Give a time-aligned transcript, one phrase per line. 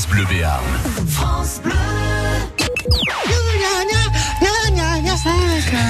[0.00, 0.64] France Bleu Béarn.
[1.08, 1.72] France Bleu.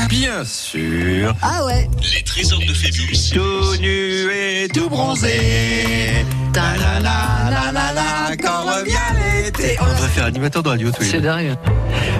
[0.08, 1.32] Bien sûr.
[1.40, 1.88] Ah ouais.
[2.12, 3.30] Les trésors de Phébus.
[3.32, 6.24] Tout nu et tout bronzé.
[6.52, 9.76] Ta la la la la la, quand revient l'été.
[9.80, 11.56] On devrait faire animateur de radio tous C'est dingue.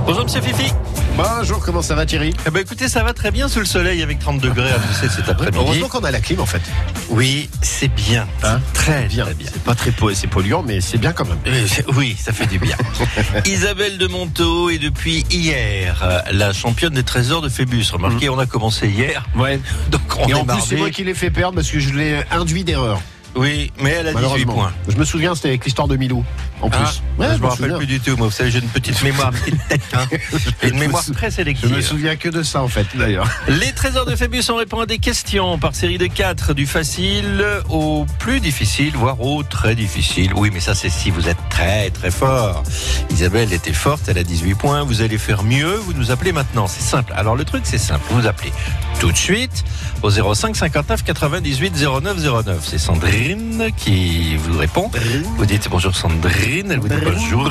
[0.07, 0.73] Bonjour Monsieur Fifi.
[1.17, 2.35] Bonjour, comment ça va Thierry?
[2.47, 5.09] Eh ben écoutez, ça va très bien sous le soleil avec 30 degrés à pousser
[5.09, 5.59] cet après-midi.
[5.61, 6.63] Heureusement qu'on a la clim en fait.
[7.11, 8.27] Oui, c'est bien.
[8.43, 8.61] Hein?
[8.73, 9.49] Très Bien, très bien.
[9.53, 11.39] C'est pas très c'est polluant, mais c'est bien quand même.
[11.47, 11.67] Euh,
[11.97, 12.77] Oui, ça fait du bien.
[13.47, 17.85] Isabelle de Monteau est depuis hier euh, la championne des trésors de Phébus.
[17.93, 19.61] Remarquez, on a commencé hier, Ouais.
[19.91, 21.93] donc on Et est en plus, c'est moi qui l'ai fait perdre parce que je
[21.93, 23.01] l'ai induit d'erreur.
[23.37, 24.55] Oui, mais elle a 18 Malheureusement.
[24.55, 24.73] points.
[24.89, 26.25] Je me souviens, c'était avec l'histoire de Milou.
[26.63, 26.79] En plus.
[26.83, 27.77] Ah, Ouais, je me m'en rappelle souviens.
[27.79, 28.17] plus du tout.
[28.17, 30.07] Moi, vous savez, j'ai une petite mémoire, petite tête, hein.
[30.63, 31.71] Et une Je me mémoire sou- très Je sélective.
[31.75, 33.29] me souviens que de ça en fait, d'ailleurs.
[33.49, 37.45] Les trésors de Phébus, on répond à des questions par série de 4, du facile
[37.69, 40.33] au plus difficile, voire au très difficile.
[40.35, 42.63] Oui, mais ça, c'est si vous êtes très très fort.
[43.11, 44.83] Isabelle était forte, elle a 18 points.
[44.85, 46.67] Vous allez faire mieux, vous nous appelez maintenant.
[46.67, 47.13] C'est simple.
[47.17, 48.05] Alors, le truc, c'est simple.
[48.11, 48.53] Vous appelez
[48.99, 49.65] tout de suite
[50.03, 52.59] au 05 59 98 09 09.
[52.63, 54.91] C'est Sandrine qui vous répond.
[55.37, 57.51] Vous dites bonjour Sandrine, elle vous dit bonjour.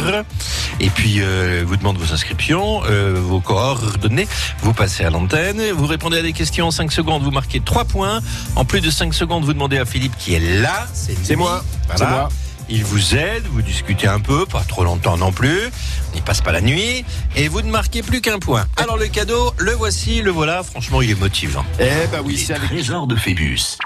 [0.79, 4.27] Et puis, euh, vous demande vos inscriptions, euh, vos coordonnées.
[4.61, 7.85] Vous passez à l'antenne, vous répondez à des questions en 5 secondes, vous marquez 3
[7.85, 8.21] points.
[8.55, 10.87] En plus de 5 secondes, vous demandez à Philippe qui est là.
[10.93, 11.63] C'est moi.
[11.87, 11.97] Voilà.
[11.97, 12.29] C'est moi.
[12.71, 15.69] Il vous aide, vous discutez un peu, pas trop longtemps non plus.
[16.11, 17.03] On n'y passe pas la nuit.
[17.35, 18.67] Et vous ne marquez plus qu'un point.
[18.77, 20.61] Alors le cadeau, le voici, le voilà.
[20.61, 21.65] Franchement, il est motivant.
[21.79, 23.77] Eh ben oui, c'est avec, trésors de Phébus.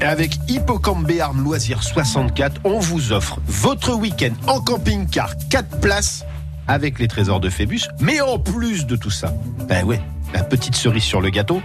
[0.00, 6.24] avec Hippocampe Béarn Loisirs 64, on vous offre votre week-end en camping-car 4 places
[6.66, 7.82] avec les trésors de Phébus.
[8.00, 9.32] Mais en plus de tout ça,
[9.68, 10.00] ben ouais,
[10.34, 11.62] la petite cerise sur le gâteau,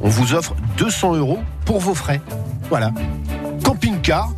[0.00, 2.20] on vous offre 200 euros pour vos frais.
[2.68, 2.92] Voilà.
[3.64, 4.32] Camping-car,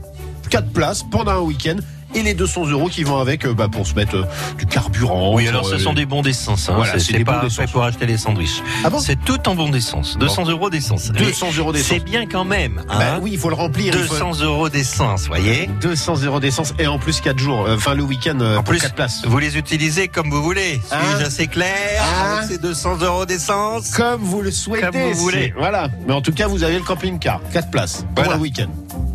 [0.53, 1.77] 4 places pendant un week-end.
[2.15, 4.25] Et les 200 euros qui vont avec euh, bah, pour se mettre euh,
[4.59, 5.33] du carburant.
[5.35, 6.69] Oui, alors ce euh, sont des bons d'essence.
[6.69, 6.75] Hein.
[6.77, 8.63] Voilà, C'est- bons pas fait pour acheter les sandwichs.
[8.85, 10.19] Ah bon c'est tout en bon d'essence.
[10.19, 11.11] 200 euros d'essence.
[11.11, 11.89] 200 euros d'essence.
[11.89, 12.83] C'est bien quand même.
[12.91, 13.95] Hein Bah oui, il faut le remplir.
[13.97, 17.77] il faut- 200 euros d'essence, voyez 200 euros d'essence et en plus 4 jours, euh,
[17.77, 19.23] enfin le week-end euh, En plus, 4 places.
[19.27, 20.83] vous les utilisez comme vous voulez.
[20.87, 24.85] Suis-je Hein assez clair Hein avec ces 200 euros d'essence Comme vous le souhaitez.
[24.87, 25.55] Comme vous voulez.
[25.57, 25.89] Voilà.
[26.07, 28.39] Mais en tout cas, vous avez le camping-car, 4 places pour Voilà.
[28.39, 28.69] un week-end.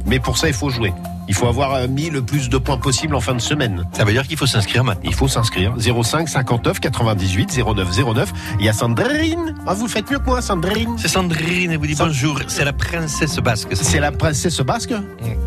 [0.08, 0.92] Mais pour ça, il faut jouer.
[1.28, 3.86] Il faut avoir euh, mis le plus de points possible en fin de semaine.
[3.92, 5.10] Ça veut dire qu'il faut s'inscrire maintenant.
[5.10, 5.74] Il faut s'inscrire.
[5.78, 8.34] 05 59 98 09 09.
[8.60, 9.56] Il y a Sandrine.
[9.66, 10.96] Ah, vous le faites mieux que moi, Sandrine.
[10.98, 12.40] C'est Sandrine, elle vous dit bonjour.
[12.48, 13.68] C'est la princesse basque.
[13.74, 14.94] C'est la princesse basque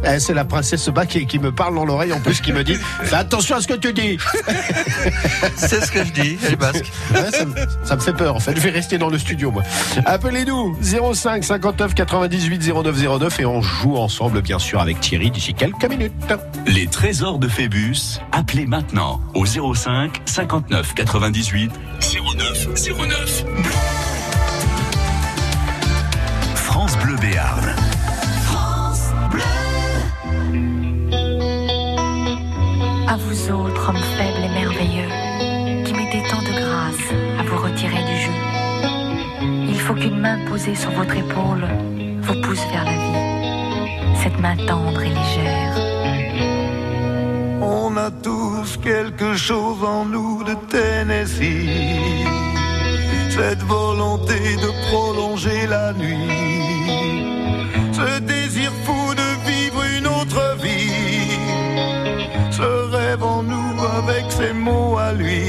[0.05, 2.63] Eh, C'est la princesse basque qui, qui me parle dans l'oreille en plus, qui me
[2.63, 4.19] dit Fais attention à ce que tu dis
[5.57, 6.91] C'est ce que je dis, elle est basque.
[7.15, 7.55] Ouais, ça, me,
[7.85, 8.55] ça me fait peur en fait.
[8.55, 9.63] Je vais rester dans le studio moi.
[10.05, 15.55] Appelez-nous 05 59 98 09 09 et on joue ensemble bien sûr avec Thierry d'ici
[15.55, 16.13] quelques minutes.
[16.67, 18.21] Les trésors de Phébus.
[18.33, 23.45] Appelez maintenant au 05 59 98 09 09.
[26.55, 27.75] France Bleu Béarn.
[28.45, 29.43] France Bleu.
[33.09, 38.05] À vous autres, hommes faibles et merveilleux, qui mettez tant de grâce à vous retirer
[38.05, 38.33] du jeu.
[39.69, 41.67] Il faut qu'une main posée sur votre épaule
[42.23, 43.30] vous pousse vers la vie.
[44.23, 45.77] Cette main tendre et légère.
[47.63, 51.69] On a tous quelque chose en nous de Tennessee.
[53.31, 56.29] Cette volonté de prolonger la nuit.
[57.93, 61.39] Ce désir fou de vivre une autre vie.
[62.51, 65.45] Ce rêve en nous avec ses mots à lui.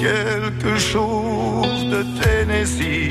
[0.00, 3.10] Quelque chose de Tennessee.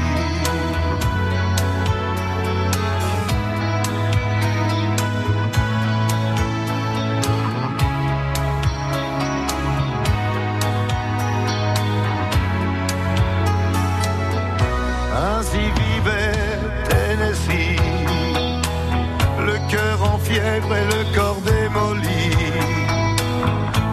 [20.73, 22.31] Et le corps démoli.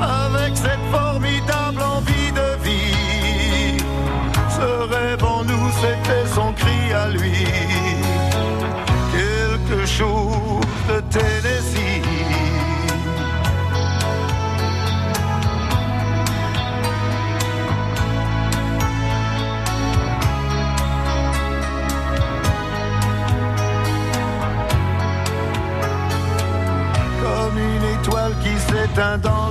[0.00, 3.76] Avec cette formidable envie de vie,
[4.50, 7.37] ce rêve en nous, c'était son cri à lui.
[29.16, 29.47] Dans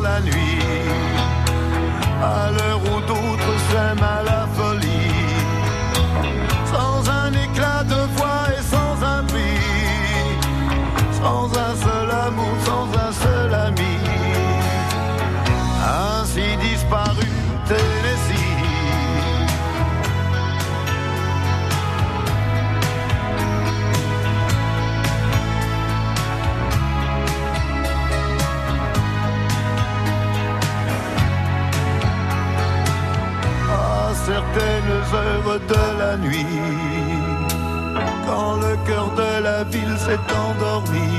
[38.87, 41.09] cœur de la ville s'est endormi,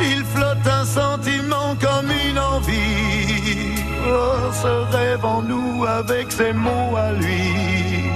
[0.00, 3.74] il flotte un sentiment comme une envie.
[4.06, 8.08] Oh, ce rêve en nous avec ses mots à lui,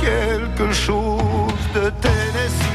[0.00, 2.67] quelque chose de Tennessee.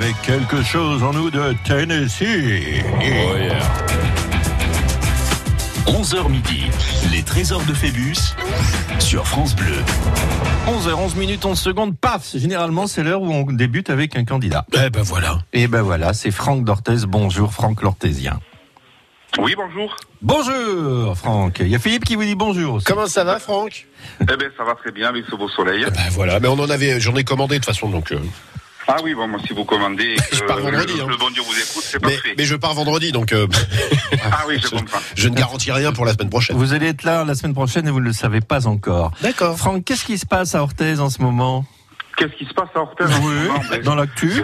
[0.00, 2.82] Avec quelque chose en nous de Tennessee.
[5.86, 6.62] 11h midi,
[7.12, 8.16] les trésors de Phébus
[8.98, 9.76] sur France Bleu.
[10.68, 14.64] 11h11 minutes 11 secondes, paf Généralement, c'est l'heure où on débute avec un candidat.
[14.72, 15.38] Eh ben voilà.
[15.52, 17.04] Et ben voilà, c'est Franck Dortez.
[17.06, 18.40] Bonjour Franck l'Ortésien.
[19.38, 19.94] Oui, bonjour.
[20.22, 21.58] Bonjour Franck.
[21.60, 22.74] Il y a Philippe qui vous dit bonjour.
[22.74, 22.86] aussi.
[22.86, 23.86] Comment ça va, Franck?
[24.22, 25.84] Eh bien, ça va très bien avec ce beau soleil.
[25.84, 28.12] Ben voilà, mais on en avait, j'en ai commandé de toute façon, donc.
[28.12, 28.18] euh,
[28.92, 31.06] Ah oui, bon, moi, si vous commandez que Je pars vendredi, le, hein.
[31.08, 32.34] le bon Dieu vous écoute, c'est mais, parfait.
[32.36, 33.46] mais je pars vendredi, donc euh,
[34.32, 34.98] Ah oui, je comprends.
[35.14, 36.56] je ne garantis rien pour la semaine prochaine.
[36.56, 39.12] Vous allez être là la semaine prochaine et vous ne le savez pas encore.
[39.22, 39.56] D'accord.
[39.56, 41.64] Franck, qu'est-ce qui se passe à Orthez en ce moment?
[42.16, 43.60] Qu'est-ce qui se passe à Orthez en ce moment?
[43.70, 44.42] Ben, Dans l'actu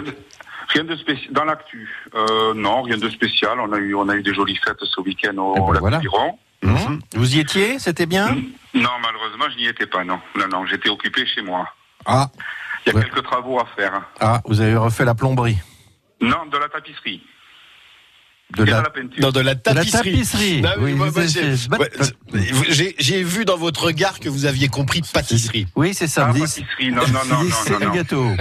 [0.69, 1.31] rien de- spécial.
[1.33, 3.57] Dans l'actu, euh, non, rien de spécial.
[3.59, 5.79] On a eu, on a eu des jolies fêtes ce week-end au Eh ben lac
[5.81, 5.99] voilà.
[5.99, 6.37] Piron.
[6.65, 7.79] Hein Vous y étiez?
[7.79, 8.27] C'était bien?
[8.73, 10.03] Non, malheureusement, je n'y étais pas.
[10.03, 11.67] Non, non, non, j'étais occupé chez moi.
[12.05, 12.29] Ah,
[12.87, 13.03] Il y a Ouais.
[13.03, 14.01] quelques travaux à faire.
[14.21, 15.57] ah, vous avez refait la plomberie.
[16.21, 17.21] Non, de la tapisserie.
[18.55, 19.21] De la, la peinture.
[19.21, 20.23] Non, de la tapisserie.
[20.79, 20.95] Oui,
[22.97, 25.67] j'ai- vu dans votre regard que vous aviez compris pâtisserie.
[25.75, 26.27] Oui, c'est ça.
[26.29, 26.91] Ah, pâtisserie.
[26.91, 27.93] Non, non, non, c'est non, le non.
[27.93, 28.31] gâteau.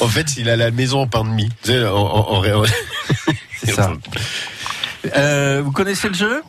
[0.00, 1.48] En fait, il a la maison en pain de mie.
[1.62, 1.80] C'est
[3.72, 3.92] ça.
[5.16, 6.42] Euh, vous connaissez le jeu?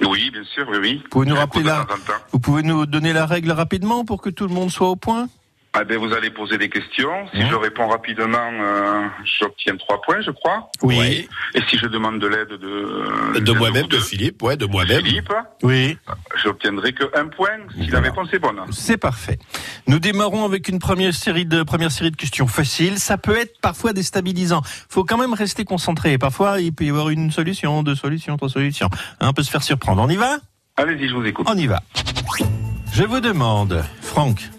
[0.00, 1.02] Oui, bien sûr, oui, oui.
[1.10, 1.86] Pouvez nous rappeler la-.
[2.32, 5.28] Vous pouvez nous donner la règle rapidement pour que tout le monde soit au point
[5.72, 7.26] Ah ben, vous allez poser des questions.
[7.32, 9.06] Si Hein je réponds rapidement, euh,
[9.40, 10.68] j'obtiens trois points, je crois.
[10.82, 11.28] Oui.
[11.54, 13.40] Et si je demande de l'aide de...
[13.40, 15.04] De moi-même, de Philippe, ouais, de moi-même.
[15.04, 15.96] Philippe, Oui.
[16.44, 18.10] J'obtiendrai que un point si la Voilà.
[18.10, 18.60] réponse est bonne.
[18.70, 19.38] C'est parfait.
[19.88, 22.98] Nous démarrons avec une première série de première série de questions faciles.
[22.98, 24.62] Ça peut être parfois déstabilisant.
[24.88, 26.18] Faut quand même rester concentré.
[26.18, 28.88] Parfois, il peut y avoir une solution, deux solutions, trois solutions.
[29.20, 30.02] On peut se faire surprendre.
[30.02, 30.38] On y va?
[30.76, 31.46] Allez-y, je vous écoute.
[31.50, 31.82] On y va.
[32.92, 34.50] Je vous demande, Franck,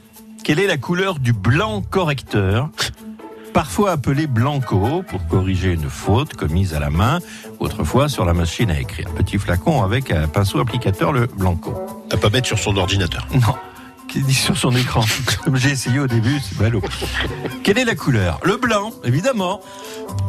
[0.44, 2.70] quelle est la couleur du blanc correcteur?
[3.56, 7.20] Parfois appelé blanco pour corriger une faute commise à la main,
[7.60, 9.10] autrefois sur la machine à écrire.
[9.16, 11.74] Petit flacon avec un pinceau applicateur, le blanco.
[12.12, 13.26] À pas mettre sur son ordinateur.
[13.34, 13.56] Non,
[14.30, 15.06] sur son écran.
[15.46, 16.82] Comme j'ai essayé au début, c'est ballot.
[17.64, 18.42] Quelle est la couleur?
[18.44, 19.62] Le blanc, évidemment.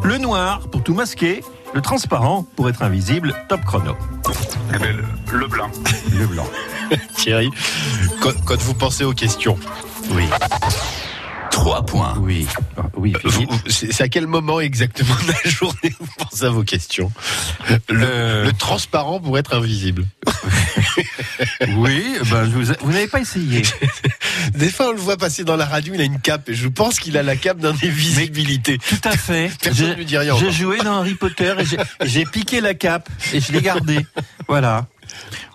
[0.05, 1.43] Le noir, pour tout masquer.
[1.75, 3.35] Le transparent, pour être invisible.
[3.49, 3.97] Top chrono.
[4.73, 5.69] Eh ben, le, le blanc.
[6.17, 6.47] Le blanc.
[7.17, 7.51] Thierry,
[8.21, 9.59] quand, quand vous pensez aux questions,
[10.13, 10.29] Oui.
[11.57, 12.15] 3 points.
[12.21, 12.47] Oui.
[12.77, 13.15] Ah, Oui,
[13.67, 17.11] c'est à quel moment exactement de la journée vous pensez à vos questions
[17.89, 18.45] le, Euh.
[18.45, 20.05] le transparent pour être invisible.
[21.77, 23.63] Oui, ben, vous, vous n'avez pas essayé.
[24.55, 26.69] Des fois, on le voit passer dans la radio, il a une cape, et je
[26.69, 28.79] pense qu'il a la cape d'invisibilité.
[28.79, 29.51] Tout à fait.
[29.63, 32.25] Personne J'ai- ne lui dit rien J'ai joué dans Harry Potter et j'ai- et j'ai
[32.25, 34.07] piqué la cape et je l'ai gardée.
[34.49, 34.87] Voilà.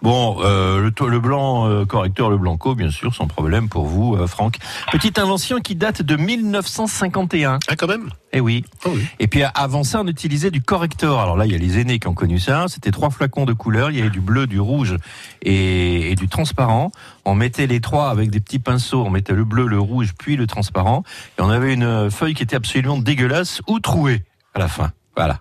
[0.02, 4.26] Bon, euh, le, blanc euh, correcteur, le blanco, bien sûr, sans problème pour vous, euh,
[4.28, 4.56] Franck.
[4.92, 7.60] Petite invention qui date de 1951.
[7.68, 8.10] Ah, quand même?
[8.34, 8.66] Eh oui.
[8.84, 9.06] Ah oui.
[9.20, 11.20] Et puis avant ça, on utilisait du corrector.
[11.20, 12.66] Alors là, il y a les aînés qui ont connu ça.
[12.68, 13.92] C'était trois flacons de couleurs.
[13.92, 14.96] Il y avait du bleu, du rouge
[15.44, 16.92] et, et du transparent.
[17.26, 19.04] On mettait les trois avec des petits pinceaux.
[19.06, 21.04] On mettait le bleu, le rouge, puis le transparent.
[21.38, 24.24] Et on avait une feuille qui était absolument dégueulasse ou trouée
[24.56, 24.92] à la fin.
[25.16, 25.40] Voilà.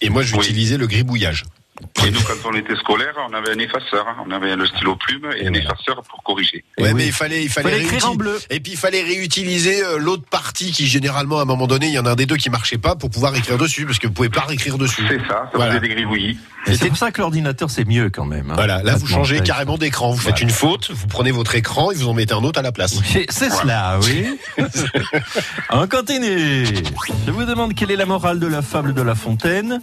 [0.00, 0.28] Et moi, Oui.
[0.28, 1.44] j'utilisais le gribouillage.
[2.06, 4.06] Et nous, quand on était scolaire, on avait un effaceur.
[4.08, 4.16] hein.
[4.26, 6.64] On avait le stylo plume et un effaceur pour corriger.
[6.78, 6.94] Ouais, oui.
[6.94, 8.38] mais il fallait, il fallait, Fallait écrire en bleu.
[8.50, 11.92] Et puis il fallait réutiliser euh, l'autre partie qui généralement à un moment donné, il
[11.92, 14.06] y en a un des deux qui marchait pas pour pouvoir écrire dessus parce que
[14.06, 15.04] vous pouvez pas réécrire dessus.
[15.08, 15.72] C'est ça, ça Voilà.
[15.76, 16.38] faisait des gribouillis.
[16.68, 18.50] Et c'est pour ça que l'ordinateur, c'est mieux quand même.
[18.50, 18.54] hein.
[18.56, 21.94] Voilà, là vous changez carrément d'écran, vous faites une faute, vous prenez votre écran et
[21.94, 22.94] vous en mettez un autre à la place.
[23.04, 24.26] C'est c'est cela, oui.
[25.70, 26.66] On continue.
[27.26, 29.80] Je vous demande quelle est la morale de la fable de La Fontaine,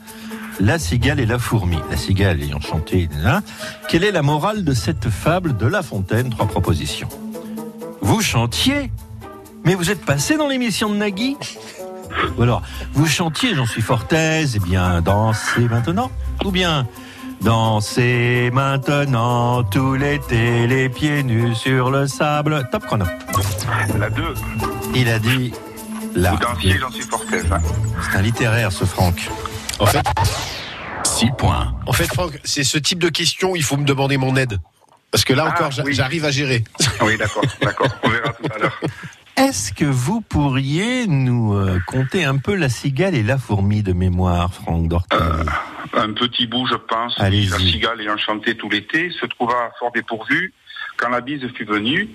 [0.59, 1.79] la cigale et la fourmi.
[1.89, 3.09] La cigale ayant chanté,
[3.89, 6.29] quelle est la morale de cette fable de La Fontaine?
[6.29, 7.09] Trois propositions.
[8.01, 8.91] Vous chantiez,
[9.63, 11.37] mais vous êtes passé dans l'émission de Nagui
[12.37, 12.61] Ou alors,
[12.93, 16.11] vous chantiez, j'en suis fort aise, eh bien, dansez maintenant
[16.43, 16.85] Ou bien,
[17.41, 22.67] dansez maintenant tout l'été, les pieds nus sur le sable.
[22.71, 23.05] Top chrono.
[23.97, 24.33] La 2,
[24.95, 25.53] Il a dit
[26.13, 26.31] là.
[26.31, 27.61] vous dansiez, j'en suis fort aise, hein.
[28.01, 29.29] C'est un littéraire, ce Franck.
[29.79, 30.05] En fait,
[31.03, 31.73] 6 points.
[31.85, 34.59] en fait Franck, c'est ce type de question où il faut me demander mon aide.
[35.11, 35.93] Parce que là Ah, encore, oui.
[35.93, 36.63] j'arrive à gérer.
[37.01, 37.87] Oui, d'accord, d'accord.
[38.03, 38.79] On verra tout à l'heure.
[39.35, 43.93] Est-ce que vous pourriez nous euh, conter un peu la cigale et la fourmi de
[43.93, 45.19] mémoire, Franck Dortel?
[45.95, 47.17] Un petit bout, je pense.
[47.19, 50.53] La cigale ayant chanté tout l'été se trouva fort dépourvue.
[50.97, 52.09] Quand la bise fut venue,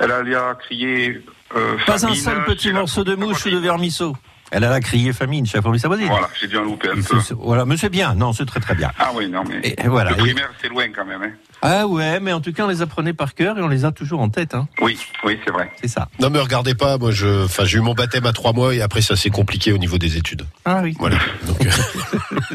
[0.00, 1.24] elle alla crier
[1.56, 4.16] euh, Pas un seul petit morceau de mouche ou de vermisseau?
[4.50, 6.06] Elle a crié famine chez la fourmi sa voisine.
[6.08, 7.16] Voilà, j'ai dû en louper un peu.
[7.38, 8.14] Voilà, mais c'est bien.
[8.14, 8.90] Non, c'est très très bien.
[8.98, 10.10] Ah oui, non, mais Et, voilà.
[10.10, 11.22] le Et- primaire, c'est loin quand même.
[11.22, 11.30] Hein.
[11.62, 13.90] ah ouais, mais en tout cas, on les apprenait par cœur et on les a
[13.90, 14.54] toujours en tête.
[14.54, 14.68] Hein.
[14.80, 15.70] Oui, oui, c'est vrai.
[15.80, 16.08] C'est ça.
[16.20, 18.80] Non mais regardez pas, moi je, enfin j'ai eu mon baptême à trois mois et
[18.82, 20.46] après ça s'est compliqué au niveau des études.
[20.64, 20.94] Ah oui.
[21.00, 21.16] Voilà.
[21.46, 21.70] Donc, euh,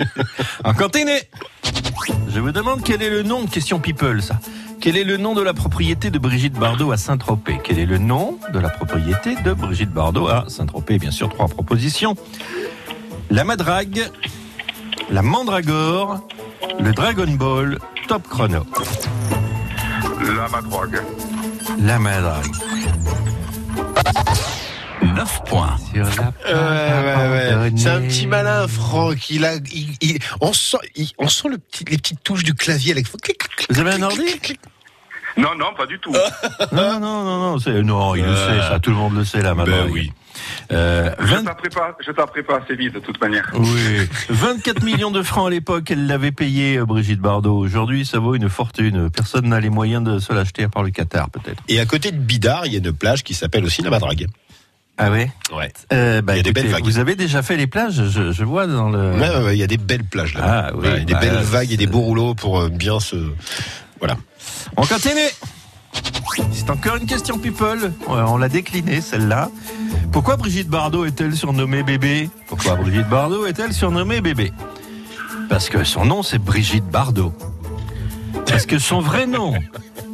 [0.64, 1.12] On continue.
[2.34, 4.40] Je vous demande quel est le nom, question people ça.
[4.82, 7.60] Quel est le nom de la propriété de Brigitte Bardot à Saint-Tropez?
[7.64, 11.00] Quel est le nom de la propriété de Brigitte Bardot à Saint-Tropez?
[11.00, 12.16] Bien sûr, trois propositions.
[13.30, 14.10] La Madrague,
[15.10, 16.26] la Mandragore,
[16.80, 18.66] le Dragon Ball, top chrono.
[20.38, 21.02] La madrogue.
[21.80, 22.46] La Madrague.
[25.04, 25.78] 9 points.
[25.94, 26.14] Sur la Ouais,
[26.46, 27.50] ouais, ouais.
[27.50, 27.78] pardonnée.
[27.78, 29.30] C'est un petit malin, Franck.
[29.30, 32.54] Il a, il, il- on sent, il- on sent le petit, les petites touches du
[32.54, 32.92] clavier.
[32.94, 33.06] Avec...
[33.70, 34.24] Vous avez un ordi
[35.38, 36.12] Non, non, pas du tout.
[36.72, 39.42] Non, non, non, non, c'est- non, il le sait, ça, tout le monde le sait,
[39.42, 39.86] la Madrague.
[39.86, 40.12] Ben oui.
[40.72, 43.50] Euh, Je 20 taperai pas, je taperai pas assez vite de toute manière.
[43.56, 47.58] Oui, 24 millions de francs à l'époque, elle l'avait payé, euh, Brigitte Bardot.
[47.58, 49.10] Aujourd'hui, ça vaut une fortune.
[49.10, 51.62] Personne n'a les moyens de se l'acheter à part le Qatar, peut-être.
[51.68, 54.28] Et à côté de Bidart, il y a une plage qui s'appelle aussi la Madrague.
[55.02, 55.72] Ah ouais Ouais.
[55.94, 56.84] euh, bah, Il y a des écoutez, belles vagues.
[56.84, 59.14] Vous avez déjà fait les plages, je, je vois dans le...
[59.14, 60.42] Ouais, ouais, ouais, il y a des belles plages là.
[60.44, 63.16] Ah oui, des bah, belles vagues et des beaux rouleaux pour euh, bien se.
[64.00, 64.18] Voilà.
[64.76, 65.30] On continue
[66.52, 67.92] C'est encore une question people.
[68.08, 69.50] On l'a déclinée, celle-là.
[70.12, 72.30] Pourquoi Brigitte Bardot est-elle surnommée bébé?
[72.48, 74.52] Pourquoi Brigitte Bardot est-elle surnommée bébé?
[75.50, 77.34] Parce que son nom, c'est Brigitte Bardot.
[78.46, 79.54] Parce que son vrai nom,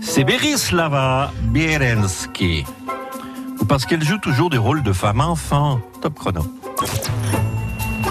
[0.01, 2.65] c'est Berislava Bierensky.
[3.67, 5.79] Parce qu'elle joue toujours des rôles de femme enfant.
[6.01, 6.41] Top chrono.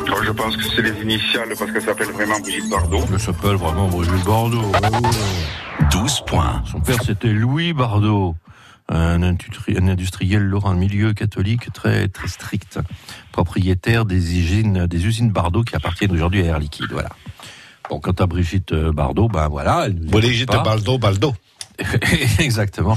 [0.09, 3.05] Moi, je pense que c'est les initiales parce qu'elle s'appelle vraiment Brigitte Bardot.
[3.13, 4.63] Elle s'appelle vraiment Brigitte Bardot.
[4.73, 5.87] Oh.
[5.91, 6.63] 12 points.
[6.71, 8.35] Son père, c'était Louis Bardot,
[8.89, 12.79] un, industri- un industriel lorrain milieu catholique très très strict,
[13.33, 16.91] propriétaire des usines, des usines Bardot qui appartiennent aujourd'hui à Air Liquide.
[16.91, 17.11] Voilà.
[17.89, 19.85] Bon, quant à Brigitte Bardot, ben voilà.
[19.87, 20.49] Elle nous Brigitte.
[20.51, 21.35] Baldo, Baldo.
[22.39, 22.97] Exactement.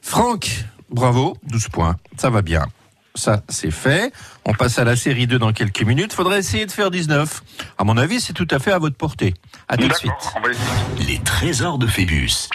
[0.00, 1.96] Franck, bravo, 12 points.
[2.16, 2.66] Ça va bien.
[3.14, 4.12] Ça, c'est fait.
[4.46, 6.14] On passe à la série 2 dans quelques minutes.
[6.14, 7.42] Faudrait essayer de faire 19.
[7.76, 9.34] À mon avis, c'est tout à fait à votre portée.
[9.68, 10.12] À tout de suite.
[11.06, 12.48] Les trésors de Phébus.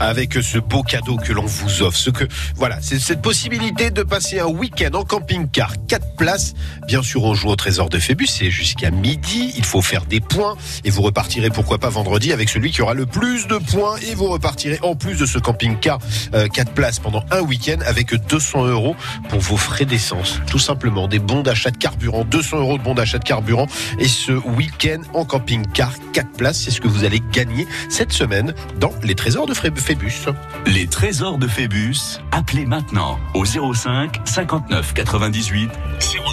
[0.00, 1.96] Avec ce beau cadeau que l'on vous offre.
[1.96, 2.24] Ce que
[2.56, 6.54] voilà, c'est cette possibilité de passer un week-end en camping-car, quatre places.
[6.86, 9.52] Bien sûr, on joue au trésor de Phébus, c'est jusqu'à midi.
[9.56, 12.94] Il faut faire des points et vous repartirez pourquoi pas vendredi avec celui qui aura
[12.94, 15.98] le plus de points et vous repartirez en plus de ce camping-car
[16.34, 18.96] euh, quatre places pendant un week-end avec 200 euros
[19.28, 20.40] pour vos frais d'essence.
[20.46, 23.66] Tout simplement des bons d'achat de carburant, 200 euros de bons d'achat de carburant
[23.98, 28.54] et ce week-end en camping-car quatre places, c'est ce que vous allez gagner cette semaine
[28.80, 30.24] dans les trésors de Fré- Phébus.
[30.64, 35.70] Les trésors de Phébus, appelez maintenant au 05 59 98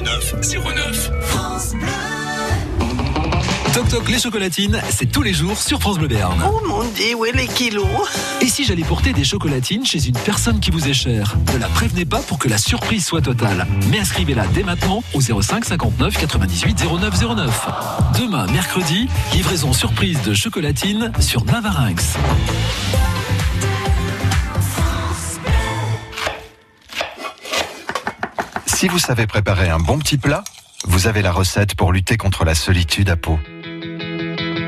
[0.05, 1.11] 09 09.
[1.21, 1.87] France Bleu.
[3.73, 6.41] Toc Toc les chocolatines, c'est tous les jours sur France Bleu Béarn.
[6.45, 7.85] Oh mon dieu, où est les kilos?
[8.39, 11.35] Et si j'allais porter des chocolatines chez une personne qui vous est chère?
[11.53, 13.67] Ne la prévenez pas pour que la surprise soit totale.
[13.89, 17.67] Mais inscrivez-la dès maintenant au 05 59 98 09 09.
[18.17, 22.15] Demain, mercredi, livraison surprise de chocolatines sur Navarinx.
[28.81, 30.43] Si vous savez préparer un bon petit plat,
[30.85, 33.37] vous avez la recette pour lutter contre la solitude à Pau.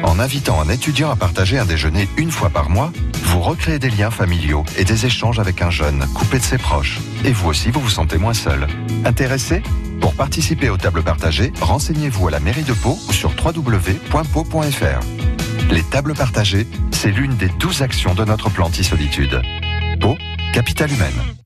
[0.03, 2.91] En invitant un étudiant à partager un déjeuner une fois par mois,
[3.23, 6.99] vous recréez des liens familiaux et des échanges avec un jeune coupé de ses proches.
[7.25, 8.67] Et vous aussi, vous vous sentez moins seul.
[9.03, 9.63] Intéressé?
[9.99, 14.99] Pour participer aux tables partagées, renseignez-vous à la mairie de Pau ou sur www.pau.fr.
[15.71, 19.41] Les tables partagées, c'est l'une des douze actions de notre plan anti-solitude.
[19.99, 20.15] Pau,
[20.53, 21.42] capitale humaine.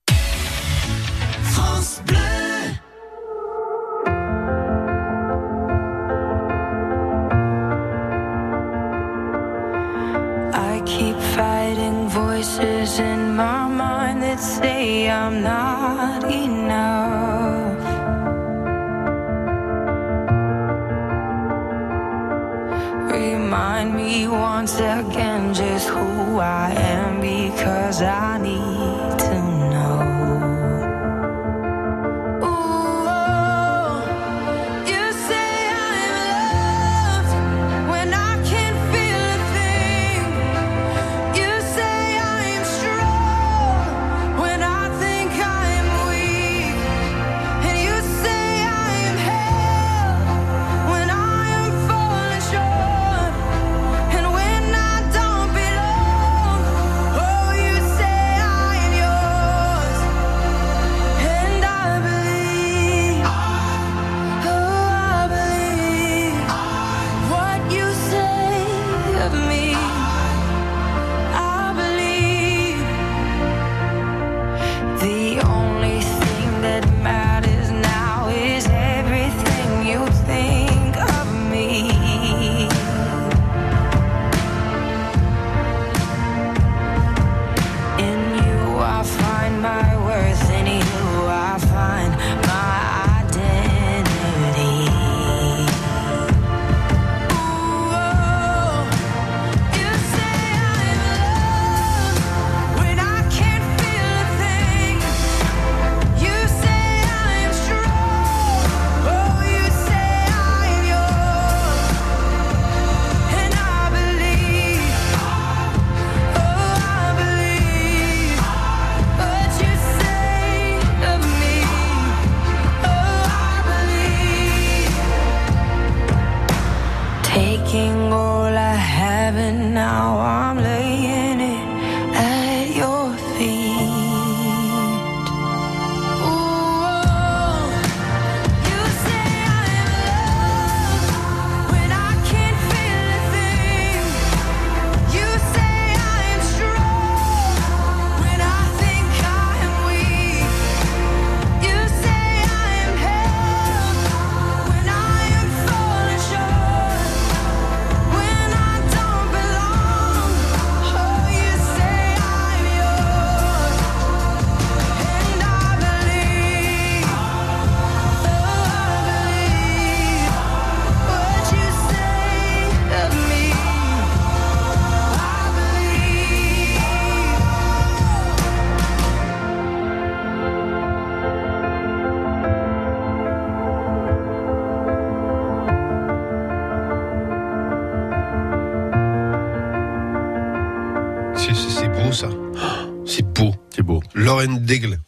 [194.48, 195.00] Lauren Daigle.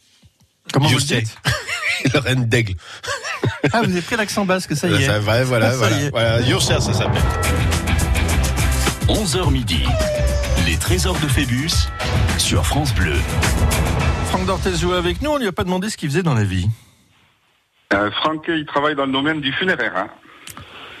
[0.72, 1.22] Comment vous say.
[1.22, 1.36] dites
[2.14, 2.74] Lauren Daigle.
[3.72, 5.06] Ah, vous avez pris l'accent basque, ça y est.
[5.06, 6.40] Ça va, voilà, Ça y voilà.
[6.40, 6.52] est.
[6.52, 6.80] voilà.
[6.80, 7.22] Ça s'appelle.
[9.08, 9.82] 11h midi.
[10.66, 11.70] Les trésors de Phébus
[12.38, 13.16] sur France Bleu.
[14.28, 16.44] Franck Dortez joue avec nous, on lui a pas demandé ce qu'il faisait dans la
[16.44, 16.68] vie.
[17.92, 19.92] Euh, Franck, il travaille dans le domaine du funéraire.
[19.96, 20.08] Hein.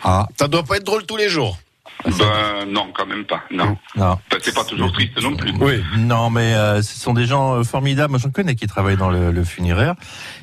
[0.02, 1.56] Ah, Ça doit pas être drôle tous les jours.
[2.04, 3.42] Ben, non, quand même pas.
[3.50, 3.76] Non.
[3.94, 4.18] non.
[4.30, 5.52] Ben, c'est pas toujours triste non plus.
[5.60, 5.82] Oui.
[5.98, 8.10] Non, mais euh, ce sont des gens euh, formidables.
[8.12, 9.94] Moi, j'en connais qui travaillent dans le, le funéraire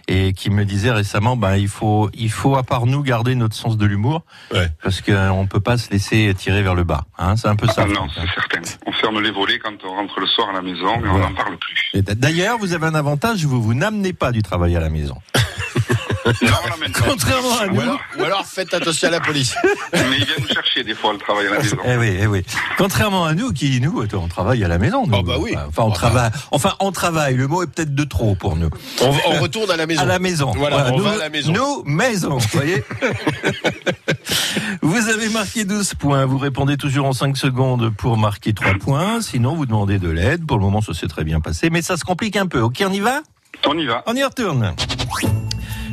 [0.08, 3.56] et qui me disaient récemment, ben il faut, il faut à part nous garder notre
[3.56, 4.22] sens de l'humour,
[4.54, 4.68] Ouais.
[4.84, 7.06] parce qu'on ne peut pas se laisser tirer vers le bas.
[7.18, 7.86] Hein, c'est un peu ça.
[7.86, 8.62] Ah, non, c'est certain.
[8.86, 11.30] On ferme les volets quand on rentre le soir à la maison et on Voilà.
[11.30, 12.02] n'en parle plus.
[12.16, 15.18] D'ailleurs, vous avez un avantage, vous vous n'amenez pas du travail à la maison.
[16.42, 16.92] On.
[17.10, 17.82] Contrairement à Ou nous.
[17.82, 19.56] alors, ou alors faites attention à la police.
[19.94, 21.78] Mais il vient nous chercher des fois, le travail à la maison.
[21.86, 22.44] Eh oui, eh oui.
[22.78, 25.06] Contrairement à nous, qui nous, attends, on travaille à la maison.
[25.08, 25.18] nous.
[25.18, 25.56] Oh, bah oui.
[25.68, 25.96] Enfin, on Oh, bah.
[25.96, 26.32] travaille.
[26.52, 27.36] Enfin, on travaille.
[27.36, 28.70] Le mot est peut-être de trop pour nous.
[29.02, 30.02] On, on retourne à la maison.
[30.02, 30.52] À la maison.
[30.56, 31.52] Voilà, on nous, va à la maison.
[31.54, 32.38] Nous, maison.
[32.38, 32.84] Vous voyez
[34.82, 36.26] Vous avez marqué 12 points.
[36.26, 39.22] Vous répondez toujours en 5 secondes pour marquer 3 points.
[39.22, 40.46] Sinon, vous demandez de l'aide.
[40.46, 41.70] Pour le moment, ça s'est très bien passé.
[41.70, 42.60] Mais ça se complique un peu.
[42.62, 43.22] Ok, on y va?
[43.66, 44.04] On y va.
[44.08, 44.74] On y retourne.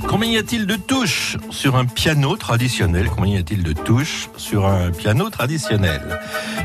[0.09, 3.09] Combien y a-t-il de touches sur un piano traditionnel?
[3.15, 6.21] Combien y a-t-il de touches sur un piano traditionnel?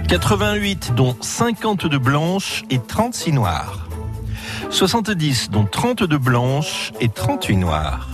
[0.08, 3.88] 88 dont 52 blanches et 36 noires.
[4.70, 8.08] 70 dont 32 blanches et 38 noires.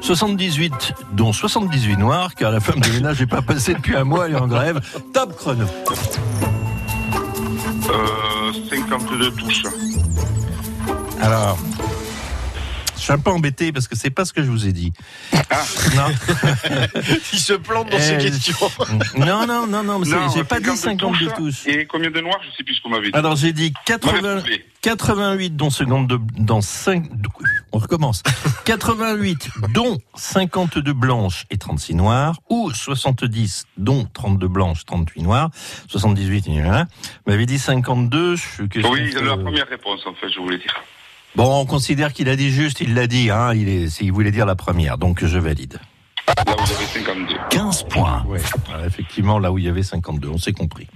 [0.00, 4.26] 78 dont 78 noires car la femme de ménage n'est pas passée depuis un mois,
[4.26, 4.80] elle est en grève.
[5.14, 5.66] Top chrono.
[7.88, 9.64] Euh, 52 touches.
[11.20, 11.56] Alors,
[13.02, 14.92] je suis un peu embêté parce que c'est pas ce que je vous ai dit.
[15.50, 15.64] Ah.
[15.96, 16.06] Non.
[17.32, 18.70] Il se plante dans ses Eh, questions.
[19.16, 21.66] Non, non, non, non, mais Non, j'ai pas dit 52 52 touches.
[21.66, 23.16] Et combien de noirs Je sais plus ce qu'on m'avait dit.
[23.18, 24.64] Alors j'ai dit 80, Mauvais soufflé.
[24.82, 27.06] 88 dont 52 dans 5
[27.72, 28.22] on recommence.
[28.66, 35.50] 88 dont 52 blanches et 36 noires ou 70 dont 32 blanches, 38 noires,
[35.88, 36.86] 78 et voilà.
[37.26, 40.74] Vous m'avez dit 52, je qu'est-ce Oui, la première réponse, en fait, je voulais dire.
[41.34, 44.30] Bon, on considère qu'il a dit juste, il l'a dit hein, il est il voulait
[44.30, 45.78] dire la première, donc je valide.
[46.28, 47.34] Là, vous avez 52.
[47.50, 48.24] 15 points.
[48.28, 48.38] Ouais,
[48.86, 50.86] effectivement, là où il y avait 52, on s'est compris.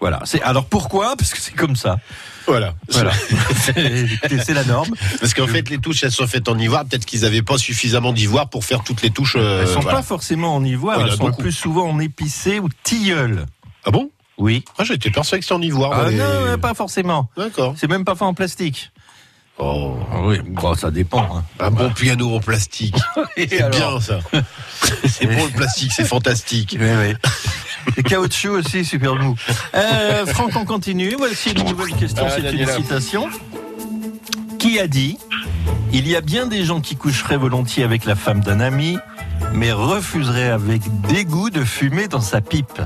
[0.00, 0.20] Voilà.
[0.24, 1.16] C'est alors pourquoi?
[1.16, 1.98] Parce que c'est comme ça.
[2.46, 2.74] Voilà.
[2.90, 3.10] Voilà.
[3.54, 4.08] c'est
[4.44, 4.90] c'est la norme.
[5.18, 6.84] Parce qu'en fait, les touches, elles sont faites en ivoire.
[6.84, 9.36] Peut-être qu'ils n'avaient pas suffisamment d'ivoire pour faire toutes les touches.
[9.38, 9.98] euh, Elles sont voilà.
[9.98, 13.46] pas forcément en ivoire, Oh, il y elles sont plus souvent en épicé ou tilleul.
[13.84, 14.10] Ah bon?
[14.38, 14.64] Oui.
[14.78, 15.92] Ah, j'étais persuadé que c'était en ivoire.
[15.94, 17.30] Ah non, pas forcément.
[17.36, 17.74] D'accord.
[17.78, 18.90] C'est même pas fait en plastique.
[19.58, 19.96] Oh.
[20.24, 21.38] oui, bon, ça dépend.
[21.38, 21.44] hein.
[21.60, 22.96] Un bon piano en plastique.
[23.36, 24.18] C'est bien ça.
[25.08, 26.76] C'est bon le plastique, c'est fantastique.
[26.78, 27.14] Oui, oui.
[27.96, 29.34] Et caoutchouc aussi, super mou.
[29.74, 31.14] Euh, Franck, on continue.
[31.16, 33.28] Voici une nouvelle question, Ah, c'est une citation.
[34.58, 35.18] Qui a dit
[35.92, 38.98] Il y a bien des gens qui coucheraient volontiers avec la femme d'un ami,
[39.54, 42.80] mais refuseraient avec dégoût de fumer dans sa pipe.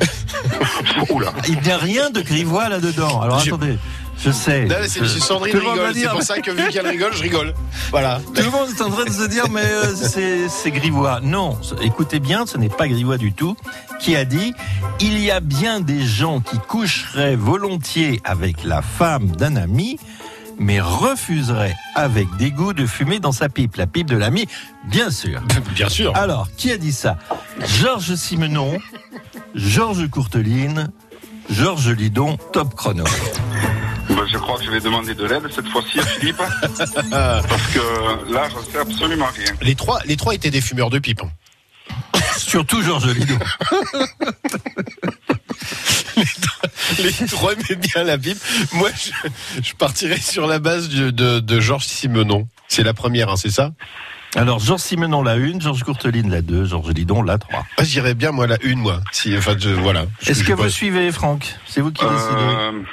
[1.10, 1.32] Oula.
[1.48, 3.20] Il n'y a rien de grivois là-dedans.
[3.20, 3.78] Alors attendez,
[4.24, 4.64] je sais.
[4.66, 6.02] Non, c'est Je- Sandrine tout le monde va rigole.
[6.02, 7.54] C'est pour ça que vu qu'elle rigole, je rigole.
[7.90, 8.20] Voilà.
[8.34, 11.20] Tout le monde est en train de se dire, mais euh, c'est c'est grivois.
[11.22, 13.56] Non, écoutez bien, ce n'est pas grivois du tout.
[14.00, 14.52] Qui a dit,
[15.00, 19.98] il y a bien des gens qui coucheraient volontiers avec la femme d'un ami,
[20.58, 23.76] mais refuseraient avec dégoût de fumer dans sa pipe.
[23.76, 24.46] La pipe de l'ami,
[24.84, 25.40] bien sûr.
[25.74, 26.16] Bien sûr.
[26.16, 27.16] Alors, qui a dit ça?
[27.80, 28.78] Georges Simenon,
[29.54, 30.90] Georges Courteline,
[31.50, 33.04] Georges Lidon, top chrono.
[34.22, 36.36] Ben, je crois que je vais demander de l'aide cette fois-ci à Philippe.
[36.36, 39.52] parce que là, je sais absolument rien.
[39.62, 41.22] Les trois, les trois étaient des fumeurs de pipe.
[41.22, 41.30] hein.
[42.36, 43.38] Surtout Georges Lidon.
[46.98, 48.38] Les trois aimaient bien la pipe.
[48.74, 49.10] Moi, je,
[49.62, 52.46] je partirais sur la base de, de, de Georges Simenon.
[52.68, 53.72] C'est la première, hein, c'est ça?
[54.36, 57.64] Alors, Georges Simenon la 1, Georges Courteline la 2, Georges Lidon la 3.
[57.76, 59.00] ah, J'irais bien, moi, la une, moi.
[59.10, 60.04] Si, enfin, je, voilà.
[60.26, 61.54] Est-ce que vous suivez, Franck?
[61.66, 62.84] C'est vous qui décidez.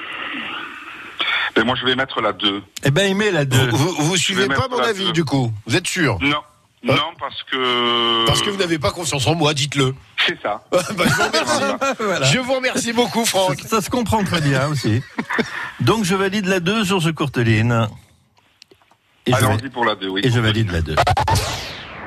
[1.56, 2.62] Ben, moi, je vais mettre la 2.
[2.84, 3.70] Eh ben, aimez la 2.
[3.72, 5.12] vous, vous, vous suivez pas mon avis, deux.
[5.14, 5.52] du coup?
[5.66, 6.18] Vous êtes sûr?
[6.22, 6.38] Non.
[6.82, 8.26] Non, parce que.
[8.26, 9.94] Parce que vous n'avez pas confiance en moi, dites-le.
[10.26, 10.64] C'est ça.
[10.72, 11.96] Bah, je vous remercie.
[12.00, 12.26] Voilà.
[12.28, 13.60] Je vous remercie beaucoup, Franck.
[13.64, 15.02] Ça, ça se comprend très bien aussi.
[15.82, 17.88] Donc, je valide la 2, Georges Courteline.
[19.26, 20.22] Et je, va- Allons-y pour la 2, oui.
[20.24, 20.96] et je valide la 2.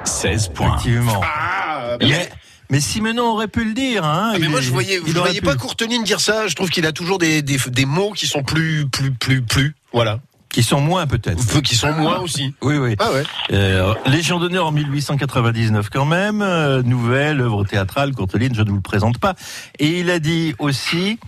[0.05, 0.77] 16 points.
[0.77, 1.21] Effectivement.
[1.23, 2.31] Ah, Mais,
[2.73, 4.05] mais Simenon aurait pu le dire.
[4.05, 4.33] Hein.
[4.35, 6.49] Ah, mais moi est- je voyais, je voyais pas Courteline dire ça.
[6.49, 9.77] Je trouve qu'il a toujours des, des, des mots qui sont plus plus plus plus
[9.93, 11.61] voilà, Qui sont moins, peut-être.
[11.63, 12.55] Qui sont moins aussi.
[12.63, 12.97] Oui, oui.
[12.99, 13.23] Ah ouais.
[13.53, 18.77] Euh, Légion d'honneur en 1899 quand même, euh, nouvelle œuvre théâtrale, Courteline, je ne vous
[18.77, 19.35] le présente pas.
[19.79, 21.19] Et il a dit aussi,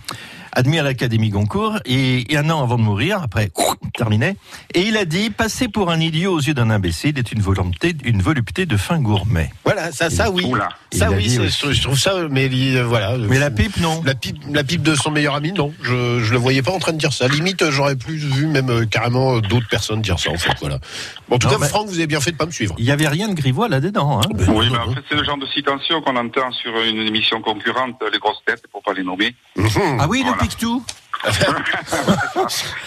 [0.55, 3.51] admis à l'Académie Goncourt, et, et un an avant de mourir, après,
[3.95, 4.35] terminé,
[4.73, 7.93] et il a dit, passer pour un idiot aux yeux d'un imbécile est une volonté,
[8.03, 9.51] une volupté de fin gourmet.
[9.63, 10.45] Voilà, ça ça oui.
[10.45, 10.69] Oula.
[10.93, 13.17] Ça oui, je trouve ça mais euh, voilà.
[13.17, 14.01] Mais la pipe, non.
[14.05, 15.73] La pipe, la pipe de son meilleur ami, non.
[15.81, 17.27] Je, je le voyais pas en train de dire ça.
[17.27, 20.53] Limite, j'aurais plus vu même euh, carrément euh, d'autres personnes dire ça, en fait.
[20.61, 20.79] Voilà.
[21.27, 22.75] Bon, en tout Non, cas, Franck, vous avez bien fait de pas me suivre.
[22.77, 24.21] Il y avait rien de grivois là-dedans.
[24.21, 24.29] Hein.
[24.33, 26.99] Ben, Oui, mais non, en fait, c'est le genre de citation qu'on entend sur une
[27.07, 29.35] émission concurrente, les grosses têtes, pour pas les nommer.
[29.57, 29.97] Mhm.
[29.99, 30.37] Ah oui, Voilà.
[30.45, 30.83] Le Pictou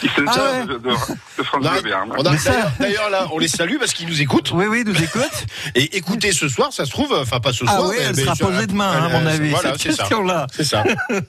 [0.03, 0.67] Ils sont Ah fiers ouais.
[0.67, 0.91] de, de,
[1.39, 2.13] de France Non, Bleu Béarn.
[2.17, 4.53] on a- Mais ça- D'ailleurs, là, on les salue parce qu'ils nous écoutent.
[4.53, 5.47] Oui, oui, nous écoute.
[5.75, 7.89] Et écoutez ce soir, ça se trouve, enfin pas ce Ah soir.
[7.91, 9.91] oui, elle mais sera sur- posée demain, hein, à euh, mon avis, Voilà, cette c'est
[9.93, 9.97] ça.
[10.05, 10.47] question-là.
[10.55, 10.85] C'est ça.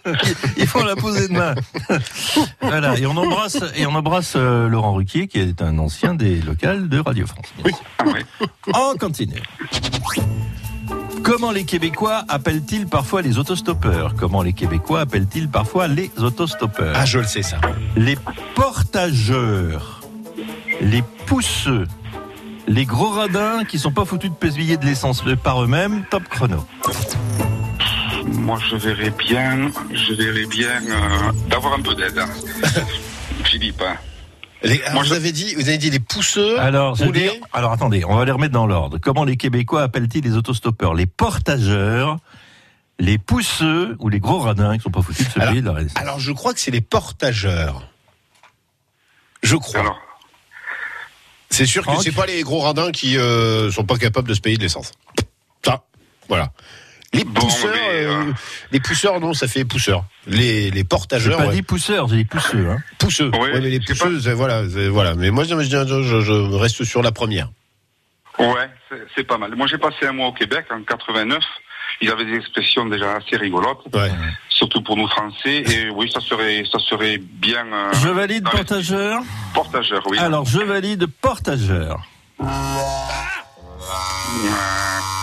[0.58, 1.56] Il faut la poser demain.
[2.62, 6.36] voilà, et on embrasse, et on embrasse euh, Laurent Ruquier, qui est un ancien des
[6.42, 7.48] locales de Radio France.
[7.98, 8.22] Ah oui.
[8.74, 9.42] On continue.
[11.24, 14.16] Comment les Québécois appellent-ils parfois les autostoppeurs?
[14.18, 16.94] Comment les Québécois appellent-ils parfois les autostoppeurs?
[16.96, 17.58] Ah, je le sais ça.
[17.96, 18.18] Les
[18.56, 20.02] portageurs,
[20.82, 21.88] les pousseux,
[22.68, 26.66] les gros radins qui sont pas foutus de pésiller de l'essence par eux-mêmes, top chrono.
[28.26, 32.18] Moi, je verrais bien, je verrais bien euh, d'avoir un peu d'aide.
[32.20, 32.30] hein.
[33.44, 33.82] Philippe.
[33.82, 33.96] hein.
[34.64, 36.60] Les- Moi, vous je- avez dit, vous avez dit les pousseux.
[36.60, 38.98] Alors, ou les- dire- alors attendez, on va les remettre dans l'ordre.
[38.98, 40.94] Comment les Québécois appellent-ils les autostoppeurs?
[40.94, 42.18] Les portageurs,
[43.00, 45.66] les pousseux ou les gros radins qui sont pas foutus de se Alors- payer de
[45.68, 45.96] leur essence.
[46.02, 47.88] Alors, je crois que c'est les portageurs.
[49.44, 49.80] Je crois.
[49.80, 50.00] Alors,
[51.50, 54.34] C'est sûr que Franck c'est pas les gros radins qui euh, sont pas capables de
[54.34, 54.92] se payer de l'essence.
[55.66, 55.84] Ça,
[56.28, 56.52] voilà.
[57.14, 58.34] Les Bon, pousseurs, mais, euh, euh,
[58.72, 60.04] les pousseurs, non, ça fait pousseurs.
[60.28, 61.56] Les, les J'ai portageurs, pas ouais.
[61.56, 62.70] dit pousseurs, j'ai dit pousseux.
[62.70, 62.78] Hein.
[63.00, 63.30] pousseux.
[63.32, 65.16] Ouais, Ouais, mais les c'est- voilà, voilà.
[65.16, 67.50] Mais moi, je, je, je- je reste sur la première.
[68.38, 68.70] ouais,
[69.16, 69.56] c'est- pas mal.
[69.56, 71.44] Moi, j'ai passé un mois au Québec en 89.
[72.02, 74.12] Ils avaient des expressions déjà assez rigolotes, Ouais.
[74.50, 75.64] surtout pour nous Français.
[75.70, 77.66] Et oui, ça serait, ça serait bien.
[77.74, 79.22] euh, Je valide les portageur.
[79.56, 80.18] portageurs, oui.
[80.20, 82.00] Alors, je valide portageur.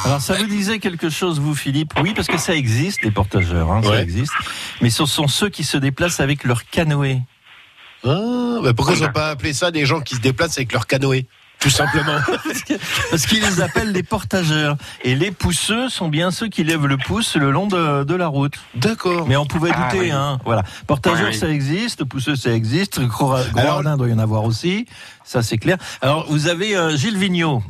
[0.07, 1.92] Alors, ça vous disait quelque chose, vous, Philippe?
[2.01, 4.33] Oui, parce que ça existe, les portageurs, hein, ça existe.
[4.81, 7.19] Mais ce sont ceux qui se déplacent avec leur canoë.
[8.05, 10.87] Ah, bah pourquoi ils n'ont pas appelé ça des gens qui se déplacent avec leur
[10.87, 11.27] canoë
[11.59, 12.19] Tout simplement?
[13.11, 14.77] Parce qu'ils les appellent les portageurs.
[15.03, 18.29] Et les pousseux sont bien ceux qui lèvent le pouce le long de, de la
[18.29, 18.55] route.
[18.77, 19.27] D'accord.
[19.27, 20.11] Mais on pouvait Ah, douter, oui.
[20.12, 20.38] hein.
[20.45, 20.62] Voilà.
[20.87, 21.38] Portageur, Oui, oui.
[21.38, 22.05] ça existe.
[22.05, 23.01] Pousseux, ça existe.
[23.01, 24.87] Gros, gros Alors- doit y en avoir aussi.
[25.25, 25.79] Ça, c'est clair.
[26.01, 27.62] Alors, vous avez euh, Gilles Vigneault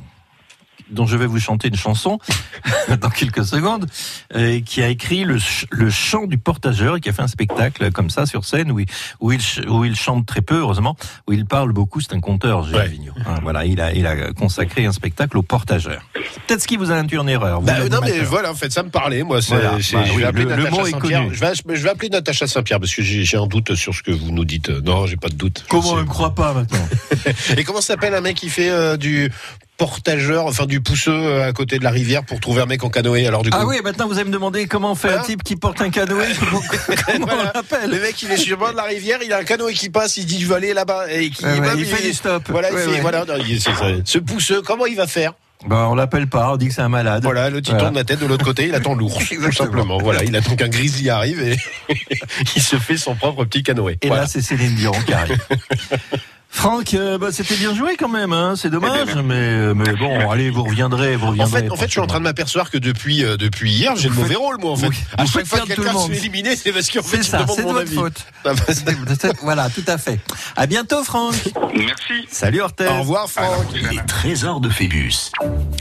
[0.91, 2.19] dont je vais vous chanter une chanson
[3.01, 3.87] dans quelques secondes,
[4.35, 7.29] euh, qui a écrit le, ch- le chant du portageur et qui a fait un
[7.29, 8.87] spectacle comme ça sur scène où il,
[9.21, 10.97] où il, ch- où il chante très peu, heureusement,
[11.27, 12.01] où il parle beaucoup.
[12.01, 12.89] C'est un conteur, Gilles Ouais.
[12.89, 13.15] Vigneault.
[13.27, 16.03] Hein, voilà, il a, il a consacré un spectacle au portageur.
[16.47, 17.61] Peut-être ce qui vous a induit en erreur.
[17.61, 19.23] vous, Bah, non mais voilà, en fait, ça me parlait.
[19.23, 19.71] Moi, c'est- Voilà.
[19.73, 21.23] Bah je vais appeler le- le Natacha mot est Saint-Pierre.
[21.23, 21.35] connu.
[21.35, 24.11] Je vais, je vais appeler Natacha Saint-Pierre parce que j'ai un doute sur ce que
[24.13, 24.69] vous nous dites.
[24.69, 25.65] Non, j'ai pas de doute.
[25.69, 26.89] Comment on ne croit pas maintenant
[27.57, 29.31] Et comment s'appelle un mec qui fait euh, du
[29.77, 32.89] portageur, enfin du pousseux euh, à côté de la rivière pour trouver un mec en
[32.91, 33.59] canoë Alors du coup.
[33.61, 35.81] Ah oui, maintenant vous allez me demander comment on fait un Hein type qui porte
[35.81, 36.25] un canoë.
[36.41, 37.53] Comment Voilà.
[37.55, 39.45] on l'appelle Le mec, il est sur le bord de la rivière, il a un
[39.45, 41.85] canoë qui passe, il dit je veux aller là-bas et qui Ouais, ouais, hop, il
[41.87, 42.43] fait du stop.
[42.49, 43.73] Voilà, il fait, voilà, non, il- ça.
[44.05, 45.35] ce pousseux, comment il va faire
[45.67, 47.23] Ben, on l'appelle pas, on dit que c'est un malade.
[47.23, 47.85] Voilà, l'autre il Voilà.
[47.85, 49.99] tourne la tête de l'autre côté, il attend l'ours, tout simplement.
[49.99, 51.57] Voilà, il attend qu'un grizzly arrive et
[52.57, 53.99] il se fait son propre petit canoë.
[54.03, 54.23] Et Voilà.
[54.23, 55.39] là, c'est Céline Dion qui arrive.
[56.57, 58.55] Franck, euh, bah, c'était bien joué quand même, hein.
[58.57, 61.63] c'est dommage, mais, euh, mais bon, allez, vous reviendrez, vous En reviendrez.
[61.65, 64.09] fait, en fait, je suis en train de m'apercevoir que depuis euh, depuis hier, j'ai
[64.09, 64.73] le mauvais faites- rôle, moi.
[64.73, 66.13] En fait, vous- à vous chaque fois que perdre tout le quelqu'un se monde.
[66.13, 67.95] fait éliminer, c'est parce qu'en fait, ça, c'est de mon votre avis.
[67.95, 68.27] faute.
[68.49, 70.21] Ah, bah, voilà, tout à fait.
[70.57, 71.35] À bientôt, Franck.
[71.77, 72.13] Merci.
[72.31, 72.89] Salut, Hortense.
[72.91, 73.67] Au revoir, Franck.
[73.75, 75.33] Les trésors de Phébus.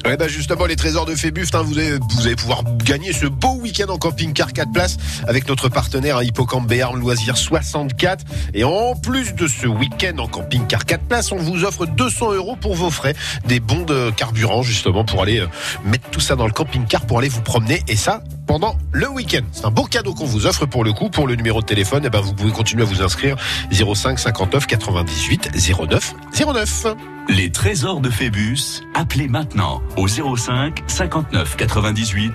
[0.06, 3.26] Ouais, bah justement, les trésors de Phébus, hein, vous, allez, vous allez pouvoir gagner ce
[3.26, 8.24] beau week-end en camping-car 4 places avec notre partenaire hein, Hippocampe Béarn Loisirs 64.
[8.54, 12.56] Et en plus de ce week-end en camping-car 4 places, on vous offre 200 euros
[12.56, 13.15] pour vos frais.
[13.48, 15.48] Des bons de carburant, justement, pour aller euh,
[15.84, 17.82] mettre tout ça dans le camping-car pour aller vous promener.
[17.88, 19.43] Et ça, pendant le week-end.
[19.51, 21.10] C'est un beau cadeau qu'on vous offre pour le coup.
[21.10, 23.36] Pour le numéro de téléphone, eh ben, vous pouvez continuer à vous inscrire
[23.71, 25.49] 05 59 98
[25.89, 26.86] 09 09.
[27.29, 28.81] Les trésors de Phébus.
[28.93, 32.34] Appelez maintenant au 05 59 98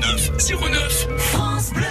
[0.00, 0.30] 09
[0.60, 1.08] 09.
[1.18, 1.84] France Bleu.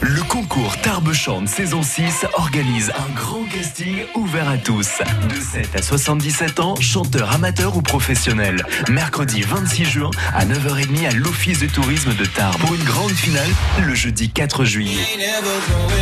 [0.00, 4.88] Le concours Tarbes chante saison 6 organise un grand casting ouvert à tous.
[5.28, 8.64] De 7 à 77 ans, chanteurs amateurs ou professionnels.
[8.88, 12.58] Mercredi 26 juin à 9h30 à l'Office de tourisme de Tarbes.
[12.58, 13.48] Pour une grande finale,
[13.86, 15.04] le jeudi 4 juillet.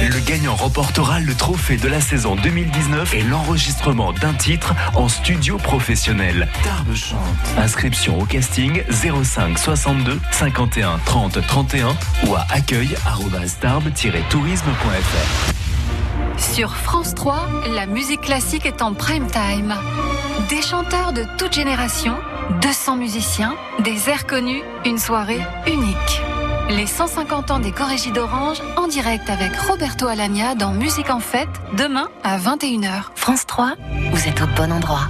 [0.02, 5.56] Le gagnant remportera le trophée de la saison 2019 et l'enregistrement d'un titre en studio
[5.56, 6.46] professionnel.
[6.62, 7.18] Tarbes chante.
[7.58, 11.96] Inscription au casting 05 62 51 30 31
[12.28, 12.46] ou à
[16.36, 19.74] Sur France 3, la musique classique est en prime time.
[20.50, 22.14] Des chanteurs de toute génération,
[22.60, 26.22] 200 musiciens, des airs connus, une soirée unique.
[26.68, 31.48] Les 150 ans des Corégies d'Orange en direct avec Roberto Alagna dans Musique en Fête,
[31.76, 33.04] demain à 21h.
[33.14, 33.74] France 3,
[34.12, 35.08] vous êtes au bon endroit.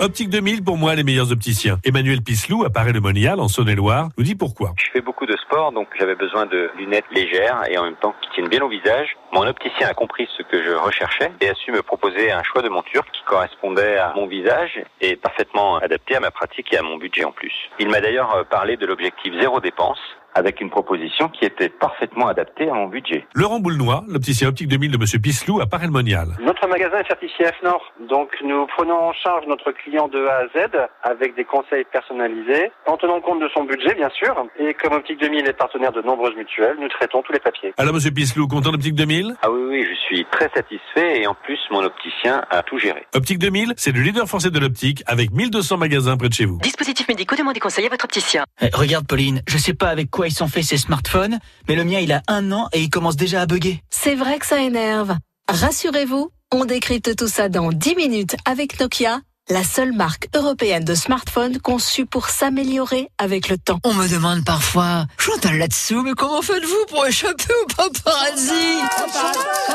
[0.00, 1.78] Optique 2000, pour moi, les meilleurs opticiens.
[1.84, 4.72] Emmanuel Pislou, à Paris-le-Monial, en Saône-et-Loire, nous dit pourquoi.
[4.76, 8.12] Je fais beaucoup de sport, donc j'avais besoin de lunettes légères et en même temps
[8.20, 9.16] qui tiennent bien au visage.
[9.32, 12.60] Mon opticien a compris ce que je recherchais et a su me proposer un choix
[12.62, 16.82] de monture qui correspondait à mon visage et parfaitement adapté à ma pratique et à
[16.82, 17.54] mon budget en plus.
[17.78, 20.00] Il m'a d'ailleurs euh, parlé de l'objectif zéro dépense
[20.34, 23.26] avec une proposition qui était parfaitement adaptée à mon budget.
[23.34, 26.28] Laurent Boulnois, l'opticien optique 2000 de Monsieur Pislou, à Paris-le-Monial.
[26.40, 30.46] Notre magasin est certifié FNOR, donc nous prenons en charge notre client de A à
[30.48, 30.70] Z
[31.02, 35.20] avec des conseils personnalisés, en tenant compte de son budget bien sûr, et comme Optique
[35.20, 37.72] 2000 est partenaire de nombreuses mutuelles, nous traitons tous les papiers.
[37.76, 41.34] Alors, Monsieur Pislou, content d'Optique 2000 Ah oui, oui, je suis très satisfait et en
[41.34, 43.06] plus mon opticien a tout géré.
[43.14, 46.58] Optique 2000, c'est le leader français de l'optique avec 1200 magasins près de chez vous.
[46.58, 48.44] Dispositifs médicaux, demandez conseil à votre opticien.
[48.60, 51.84] Eh, regarde Pauline, je sais pas avec quoi ils sont faits ces smartphones, mais le
[51.84, 53.82] mien il a un an et il commence déjà à bugger.
[53.90, 55.16] C'est vrai que ça énerve.
[55.48, 60.94] Rassurez-vous, on décrypte tout ça dans 10 minutes avec Nokia, la seule marque européenne de
[60.94, 63.78] smartphones conçue pour s'améliorer avec le temps.
[63.84, 68.78] On me demande parfois, Chantal là-dessous, mais comment faites-vous pour échapper au paparazzi?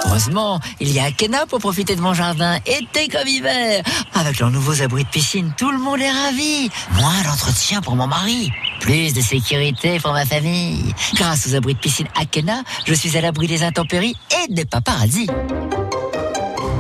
[0.06, 3.84] Heureusement, il y a Akena pour profiter de mon jardin, été comme hiver.
[4.16, 6.70] Avec leurs nouveaux abris de piscine, tout le monde est ravi.
[6.94, 10.96] Moins d'entretien pour mon mari, plus de sécurité pour ma famille.
[11.14, 15.28] Grâce aux abris de piscine Akena, je suis à l'abri des intempéries et des paparazzis.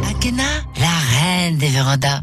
[0.09, 0.43] Akena,
[0.79, 2.21] la reine des vérandas.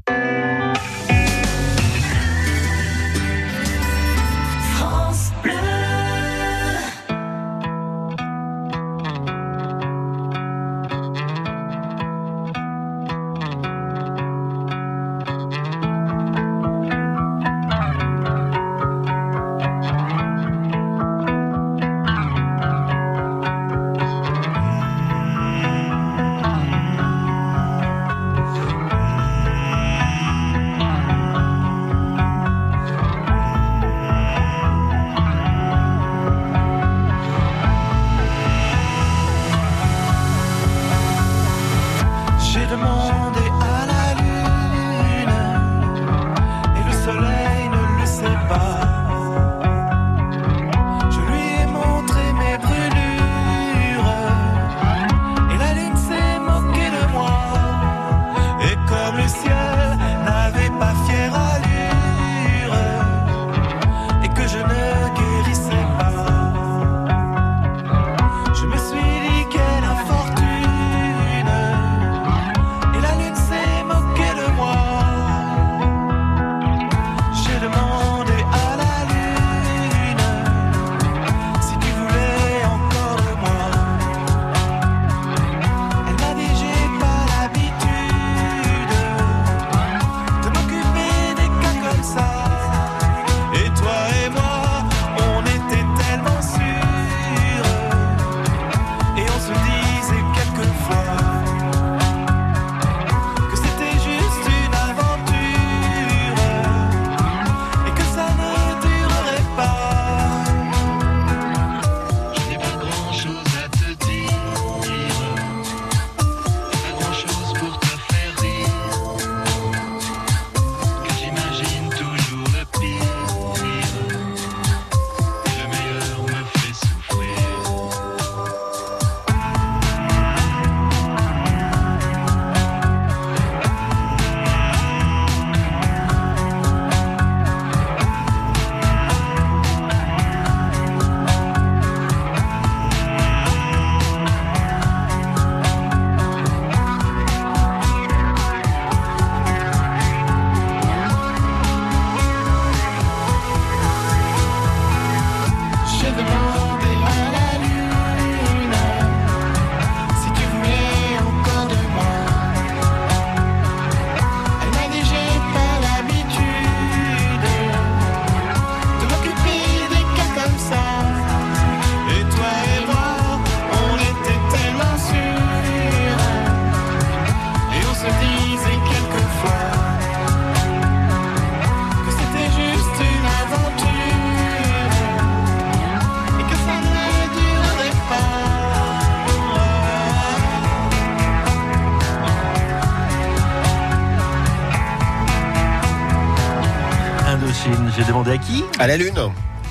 [198.79, 199.19] À la Lune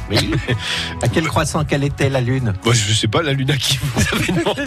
[0.09, 0.31] Oui.
[1.01, 2.53] à quel croissant Quelle était la Lune?
[2.63, 4.63] Moi, je sais pas, la Lune à qui vous avez demandé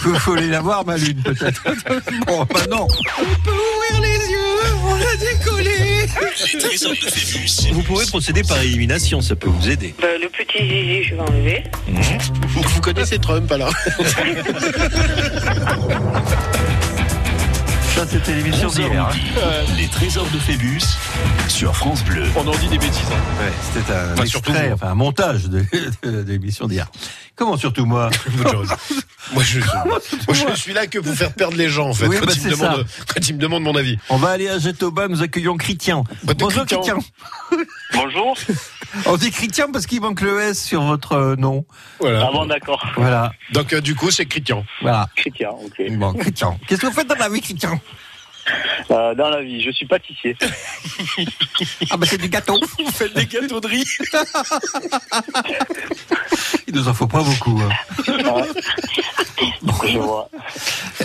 [0.00, 1.62] Vous voulez la voir, ma Lune, peut-être
[2.26, 2.86] Bon, bah non.
[3.18, 4.38] On peut ouvrir les yeux,
[5.02, 6.06] a décollé
[6.52, 7.72] Les trésors de Phébus.
[7.72, 9.94] Vous pourrez procéder par élimination, ça peut vous aider.
[10.00, 11.62] Bah, le petit zizi, je vais enlever.
[12.48, 13.72] Vous connaissez Trump alors
[17.94, 19.06] Ça, c'était l'émission 11h d'hier.
[19.08, 19.64] hein.
[19.76, 20.80] Les trésors de Phébus
[21.48, 22.24] sur France Bleu.
[22.36, 23.00] On en dit des bêtises.
[23.12, 23.42] hein.
[23.44, 24.74] Ouais, c'était un Enfin, extrait, moi.
[24.74, 25.64] enfin un montage de,
[26.02, 26.86] de, de l'émission d'hier.
[27.36, 28.10] Comment surtout moi
[29.32, 29.98] Moi, je, moi,
[30.54, 32.44] je suis là que pour faire perdre les gens, en fait, Oui, quand, bah, ils
[32.46, 33.98] me demandent, quand ils me demandent mon avis.
[34.08, 36.02] On va aller à Jetoba, nous accueillons Chrétien.
[36.24, 36.78] Bonjour Chrétien.
[36.78, 36.96] Chrétien.
[37.94, 38.36] Bonjour.
[39.06, 41.64] On dit Chrétien parce qu'il manque le S sur votre euh, nom.
[42.00, 42.26] Voilà.
[42.28, 42.84] Ah bon, d'accord.
[42.96, 44.64] Voilà, Donc, euh, du coup, c'est Chrétien.
[44.82, 45.08] voilà.
[45.16, 45.82] Chrétien, ok.
[45.92, 46.56] Bon, Chrétien.
[46.66, 47.80] Qu'est-ce que vous faites dans la vie, Chrétien
[48.90, 50.36] Euh, dans la vie, je suis pâtissier.
[51.90, 52.58] Ah bah c'est du gâteau.
[52.78, 53.84] Vous faites des gâteaux de riz.
[56.66, 57.60] Il nous en faut pas beaucoup.
[57.60, 57.68] hein.
[59.86, 60.28] Je vois.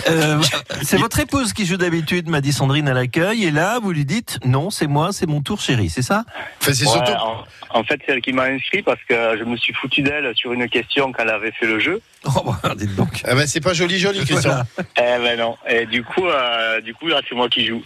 [0.08, 0.40] Euh,
[0.82, 4.04] c'est votre épouse qui joue d'habitude, m'a dit Sandrine à l'accueil, et là vous lui
[4.04, 6.24] dites non, c'est moi, c'est mon tour, chérie, c'est ça?
[6.60, 7.12] Enfin, c'est Ouais, surtout.
[7.12, 7.44] en,
[7.80, 10.52] en fait, c'est elle qui m'a inscrit parce que je me suis foutu d'elle sur
[10.52, 12.00] une question quand elle avait fait le jeu.
[12.24, 13.22] Oh bah, dites donc.
[13.24, 14.40] Ah bah, c'est pas joli, joli, Christian.
[14.50, 14.66] Voilà.
[14.98, 15.56] Eh ben non.
[15.68, 17.82] Et du coup, euh, du coup, là, c'est moi qui joue.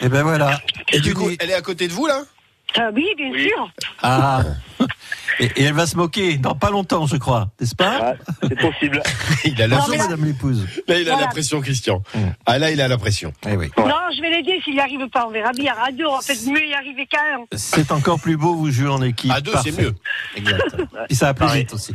[0.00, 0.58] Et ben voilà.
[0.92, 2.22] Et du coup, elle est à côté de vous, là?
[2.76, 3.70] Ah oui, bien sûr.
[4.02, 4.42] Ah.
[5.40, 8.14] Et, et elle va se moquer dans pas longtemps, je crois, n'est-ce pas?
[8.42, 9.02] C'est possible.
[9.44, 10.64] Il a la, Bonjour, madame l'épouse.
[10.86, 11.26] là, il a la Voilà.
[11.26, 12.04] pression, Christian.
[12.46, 13.32] Ah, là, il a la pression.
[13.48, 13.68] Eh oui.
[13.76, 13.84] Non,
[14.16, 15.26] je vais l'aider s'il n'y arrive pas.
[15.26, 15.74] On verra bien.
[15.84, 17.44] À deux, on va peut-être mieux y arriver qu'à un.
[17.56, 19.32] C'est encore plus beau, vous jouez en équipe.
[19.32, 19.92] À deux, c'est mieux.
[20.36, 20.76] Exact.
[21.10, 21.92] Et ça va plus vite aussi.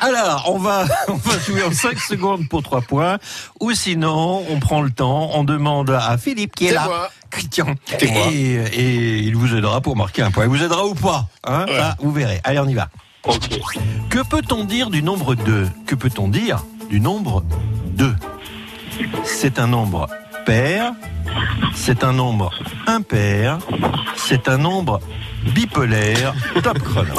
[0.00, 3.18] Alors, on va, on va jouer en 5 secondes pour 3 points.
[3.60, 6.84] Ou sinon, on prend le temps, on demande à Philippe qui est, là.
[6.84, 7.10] moi.
[7.30, 7.74] Christian.
[8.00, 10.44] Et, et il vous aidera pour marquer un point.
[10.44, 11.80] Il vous aidera ou pas hein Ouais.
[11.98, 12.40] Vous verrez.
[12.44, 12.88] Allez, on y va.
[13.24, 13.48] Ok.
[14.10, 17.42] Que peut-on dire du nombre 2 Que peut-on dire du nombre
[17.96, 18.14] 2
[19.24, 20.08] C'est un nombre
[20.44, 20.92] pair,
[21.74, 22.50] c'est un nombre
[22.86, 23.58] impair,
[24.16, 25.00] c'est un nombre
[25.52, 26.34] bipolaire.
[26.62, 27.14] Top chrono.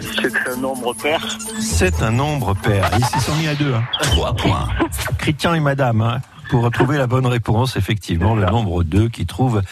[0.00, 1.38] C'est un nombre pair.
[1.60, 2.90] C'est un nombre pair.
[2.98, 3.74] Ils s'y sont mis à deux.
[3.74, 3.84] Hein.
[4.02, 4.68] 3 points.
[5.18, 6.00] Chrétien et madame.
[6.02, 6.20] hein,
[6.50, 9.62] pour retrouver la bonne réponse, effectivement, le nombre 2 qui trouve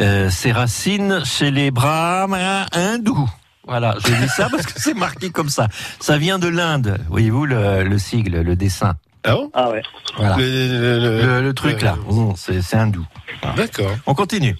[0.00, 3.28] euh, ses racines chez les Brahmains hindous.
[3.68, 5.68] Voilà, je dis ça parce que c'est marqué comme ça.
[6.00, 8.94] Ça vient de l'Inde, voyez-vous le, le sigle, le dessin?
[9.24, 9.50] Ah bon?
[9.54, 9.82] Ah ouais.
[10.16, 10.36] Voilà.
[10.36, 11.96] Le, le- le- Le, le truc là,
[12.36, 13.04] c'est hindou.
[13.56, 13.90] D'accord.
[14.06, 14.56] On continue.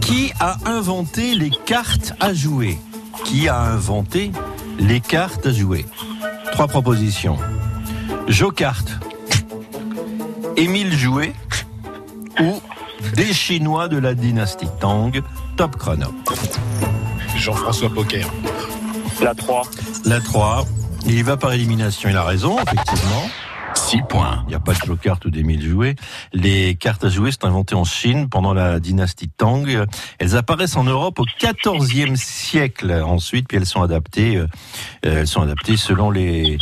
[0.00, 2.78] Qui a inventé les cartes à jouer?
[3.24, 4.32] Qui a inventé
[4.78, 5.86] les cartes à jouer?
[6.52, 7.38] Trois propositions.
[8.28, 8.92] Jocarte,
[10.56, 11.34] Émile Jouet
[12.40, 12.60] ou
[13.14, 15.12] des Chinois de la dynastie Tang.
[15.56, 16.08] Top chrono.
[17.36, 18.26] Jean-François Poker.
[19.22, 19.62] La 3.
[20.04, 20.66] La 3.
[21.06, 23.28] Il y va par élimination, il a raison, effectivement.
[23.86, 24.42] 6 points.
[24.46, 25.94] Il n'y a pas de jocarte ou d'Émile Jouet.
[26.32, 29.64] Les cartes à jouer sont inventées en Chine pendant la dynastie Tang.
[30.18, 34.46] Elles apparaissent en Europe au XIVe siècle ensuite, puis elles sont adaptées, euh,
[35.02, 36.58] elles sont adaptées selon les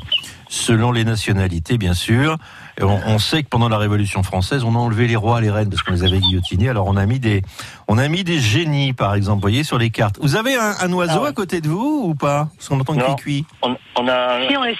[0.50, 2.36] selon les nationalités, bien sûr.
[2.80, 5.70] On, on sait que pendant la Révolution française, on a enlevé les rois, les reines,
[5.70, 6.68] parce qu'on les avait guillotinés.
[6.68, 7.40] Alors on a mis des,
[7.88, 10.18] on a mis des génies, par exemple, vous voyez, sur les cartes.
[10.20, 11.28] Vous avez un, un oiseau Ah ouais.
[11.30, 12.50] à côté de vous ou pas?
[12.56, 13.14] Parce qu'on entend Non.
[13.16, 14.76] cuit On, on a, Si, on est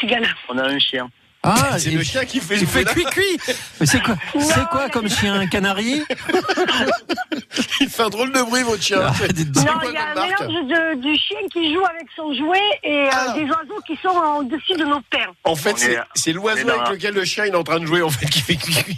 [0.51, 1.09] on a un chien.
[1.45, 3.11] Ah, c'est et- le chien qui fait il fait bruit, là.
[3.11, 6.03] cuit-cuit Mais c'est quoi, c'est quoi comme chien Un canari
[7.80, 8.99] Il fait un drôle de bruit, votre chien.
[9.03, 9.12] Ah.
[9.12, 12.59] Non, il y a un marque mélange de, du chien qui joue avec son jouet
[12.82, 13.32] et euh, Ah.
[13.34, 15.32] des oiseaux qui sont au-dessus de nos pères.
[15.45, 18.03] En fait, c'est c'est l'oiseau avec lequel le chien il est en train de jouer,
[18.03, 18.97] en fait, qui fait cuit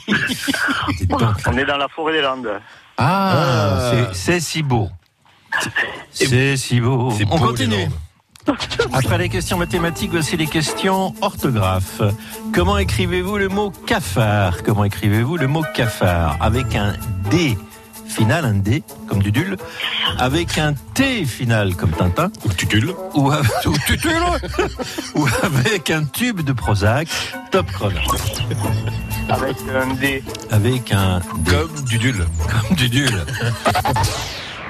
[0.98, 1.20] Dites donc.
[1.46, 2.60] On est dans la forêt des Landes.
[2.98, 3.90] Ah, Ah.
[4.12, 4.88] c'est- c'est si beau.
[6.10, 7.10] C'est si beau.
[7.16, 7.88] C'est On beau, continue.
[8.92, 12.00] Après les questions mathématiques, voici les questions orthographe.
[12.52, 14.62] Comment écrivez-vous le mot cafard?
[14.64, 16.36] Comment écrivez-vous le mot cafard?
[16.40, 16.94] Avec un
[17.30, 17.56] D
[18.08, 19.56] final, un D comme Dudule,
[20.18, 22.92] avec un T final comme Tintin, Ou tutule.
[23.14, 24.14] ou, a- ou Tutule,
[25.16, 27.08] ou avec un tube de Prozac,
[27.50, 27.98] top chrono.
[29.28, 30.22] Avec un D.
[30.52, 32.26] Avec un D Comme Dudule.
[32.48, 33.24] comme Dudule.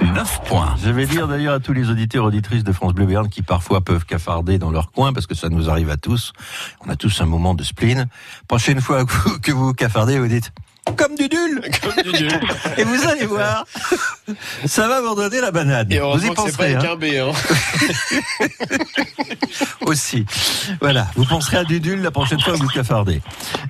[0.03, 0.75] 9 points.
[0.83, 3.43] Je vais dire d'ailleurs à tous les auditeurs et auditrices de France Bleu Béarn qui
[3.43, 6.33] parfois peuvent cafarder dans leur coin parce que ça nous arrive à tous.
[6.85, 8.07] On a tous un moment de spleen.
[8.47, 10.53] Prochaine fois que vous, que vous cafardez, vous dites
[10.97, 11.93] comme du dul Comme
[12.79, 13.65] et vous allez voir,
[14.67, 15.91] ça va vous redonner la banane.
[15.93, 17.33] Et Vous y pas penserez avec hein, B, hein.
[19.87, 20.25] aussi.
[20.81, 23.21] Voilà, vous penserez à du dul la prochaine fois que vous cafardez.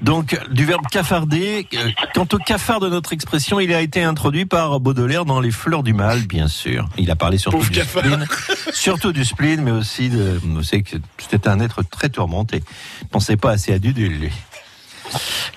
[0.02, 1.66] Donc du verbe cafarder.
[1.74, 5.50] euh, Quant au cafard de notre expression, il a été introduit par Baudelaire dans Les
[5.50, 6.88] Fleurs du Mal, bien sûr.
[6.98, 8.02] Il a parlé surtout Pauvre du cafard.
[8.04, 8.26] spleen,
[8.72, 10.38] surtout du spleen, mais aussi de.
[10.42, 12.62] Vous savez que c'était un être très tourmenté.
[13.10, 14.32] Pensez pas assez à Dudul, lui.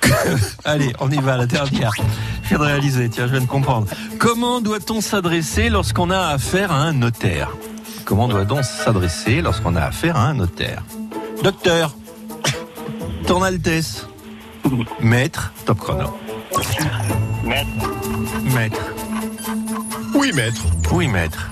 [0.65, 1.91] Allez, on y va, la dernière.
[2.43, 3.87] viens de réaliser, tiens, je viens de comprendre.
[4.17, 7.49] Comment doit-on s'adresser lorsqu'on a affaire à un notaire?
[8.05, 10.83] Comment doit-on s'adresser lorsqu'on a affaire à un notaire?
[11.43, 11.95] Docteur,
[13.27, 14.07] Ton Altesse,
[14.99, 16.17] Maître, top chrono.
[17.43, 17.69] Maître.
[18.43, 18.81] Maître.
[20.15, 20.61] Oui, maître.
[20.91, 21.49] Oui, maître.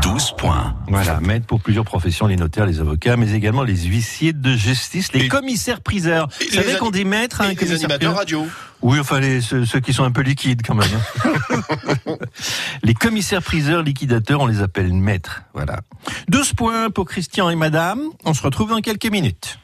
[0.00, 0.74] 12 points.
[0.88, 5.12] Voilà, maître pour plusieurs professions, les notaires, les avocats, mais également les huissiers de justice,
[5.12, 6.28] les commissaires-priseurs.
[6.28, 8.46] Vous les savez qu'on dit maître à un les commissaire animateurs radio.
[8.80, 10.88] Oui, enfin, les, ceux, ceux qui sont un peu liquides quand même.
[11.24, 12.16] hein.
[12.82, 15.42] les commissaires-priseurs, liquidateurs, on les appelle maîtres.
[15.54, 15.80] Voilà.
[16.28, 18.00] 12 points pour Christian et madame.
[18.24, 19.58] On se retrouve dans quelques minutes.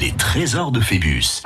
[0.00, 1.42] Les trésors de Phébus.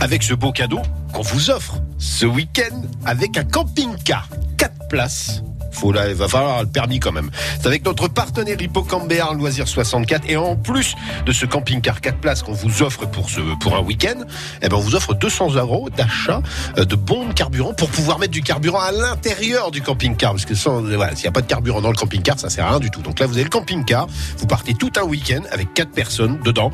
[0.00, 0.80] Avec ce beau cadeau
[1.12, 4.28] qu'on vous offre ce week-end avec un camping-car.
[4.58, 5.42] 4 places.
[5.74, 7.30] Faut là, il va falloir le permis quand même.
[7.60, 10.94] C'est avec notre partenaire Hippocampe Béarn Loisirs 64 et en plus
[11.26, 14.20] de ce camping-car 4 places qu'on vous offre pour ce pour un week-end,
[14.62, 16.42] eh ben on vous offre 200 euros d'achat
[16.78, 20.44] euh, de bons de carburant pour pouvoir mettre du carburant à l'intérieur du camping-car parce
[20.44, 22.70] que sans voilà, s'il n'y a pas de carburant dans le camping-car, ça sert à
[22.70, 23.02] rien du tout.
[23.02, 24.06] Donc là vous avez le camping-car,
[24.38, 26.70] vous partez tout un week-end avec 4 personnes dedans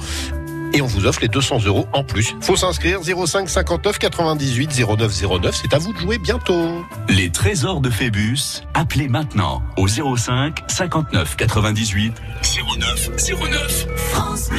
[0.73, 2.35] et on vous offre les 200 euros en plus.
[2.41, 5.55] Faut s'inscrire 05 59 98 09 09.
[5.55, 6.85] C'est à vous de jouer bientôt.
[7.09, 8.63] Les trésors de Phébus.
[8.75, 12.15] Appelez maintenant au 05 59 98
[12.79, 13.11] 09
[13.51, 13.87] 09.
[13.97, 14.59] France Bleu.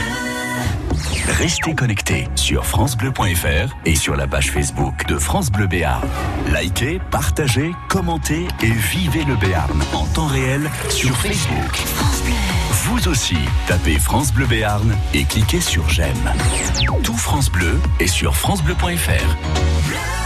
[1.28, 6.04] Restez connectés sur francebleu.fr et sur la page Facebook de France Bleu Béarn.
[6.54, 12.61] Likez, partagez, commentez et vivez le Béarn en temps réel sur Facebook.
[12.84, 16.34] Vous aussi, tapez France Bleu Béarn et cliquez sur j'aime.
[17.04, 20.21] Tout France Bleu est sur francebleu.fr.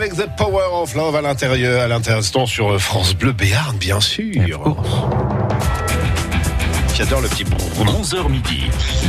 [0.00, 4.32] avec The Power of Love à l'intérieur, à l'instant sur France Bleu Béarn, bien sûr.
[6.94, 8.62] J'adore le petit 11h midi,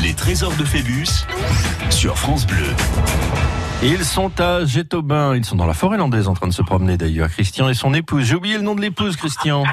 [0.04, 1.26] les trésors de Phébus
[1.90, 2.66] sur France Bleu.
[3.82, 6.98] Ils sont à Gétobin, ils sont dans la forêt landaise en train de se promener
[6.98, 7.30] d'ailleurs.
[7.30, 8.26] Christian et son épouse.
[8.26, 9.64] J'ai oublié le nom de l'épouse, Christian.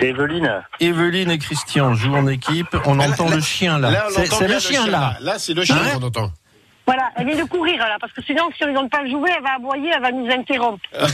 [0.00, 0.62] C'est Evelyne.
[0.80, 2.74] Evelyne et Christian jouent en équipe.
[2.86, 3.90] On entend le chien là.
[3.90, 5.18] Là, on C'est le chien là.
[5.20, 6.32] Là, c'est le chien Hein qu'on entend.
[6.86, 9.10] Voilà, elle vient de courir là, parce que sinon, si on ne donne pas le
[9.10, 10.84] jouet, elle va aboyer, elle va nous interrompre.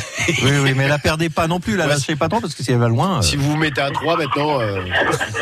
[0.42, 2.70] Oui, oui, mais la perdez pas non plus, la lâchez pas trop parce que si
[2.72, 3.18] elle va loin.
[3.18, 3.22] euh.
[3.22, 4.60] Si vous vous mettez à 3 maintenant.
[4.60, 4.84] euh,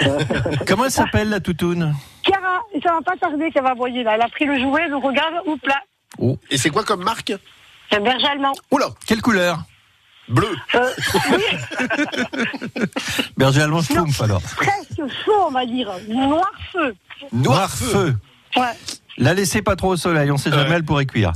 [0.67, 1.95] Comment elle s'appelle la toutoune?
[2.23, 4.13] Chiara, et ça va pas tarder qu'elle va aboyer là.
[4.15, 5.81] Elle a pris le jouet, le regarde, oups là.
[6.51, 7.33] Et c'est quoi comme marque?
[7.91, 8.53] C'est un berger allemand.
[8.71, 9.59] Oula Quelle couleur?
[10.29, 10.49] Bleu.
[10.77, 10.91] Euh,
[11.33, 11.43] oui,
[13.37, 14.41] Berger allemand Schtroumpf alors.
[14.57, 15.91] presque feu, on va dire.
[16.09, 16.95] Noir feu.
[17.33, 18.15] Noir feu.
[18.57, 18.63] Ouais.
[19.21, 21.33] La laissez pas trop au soleil, on sait jamais, elle pourrait cuire.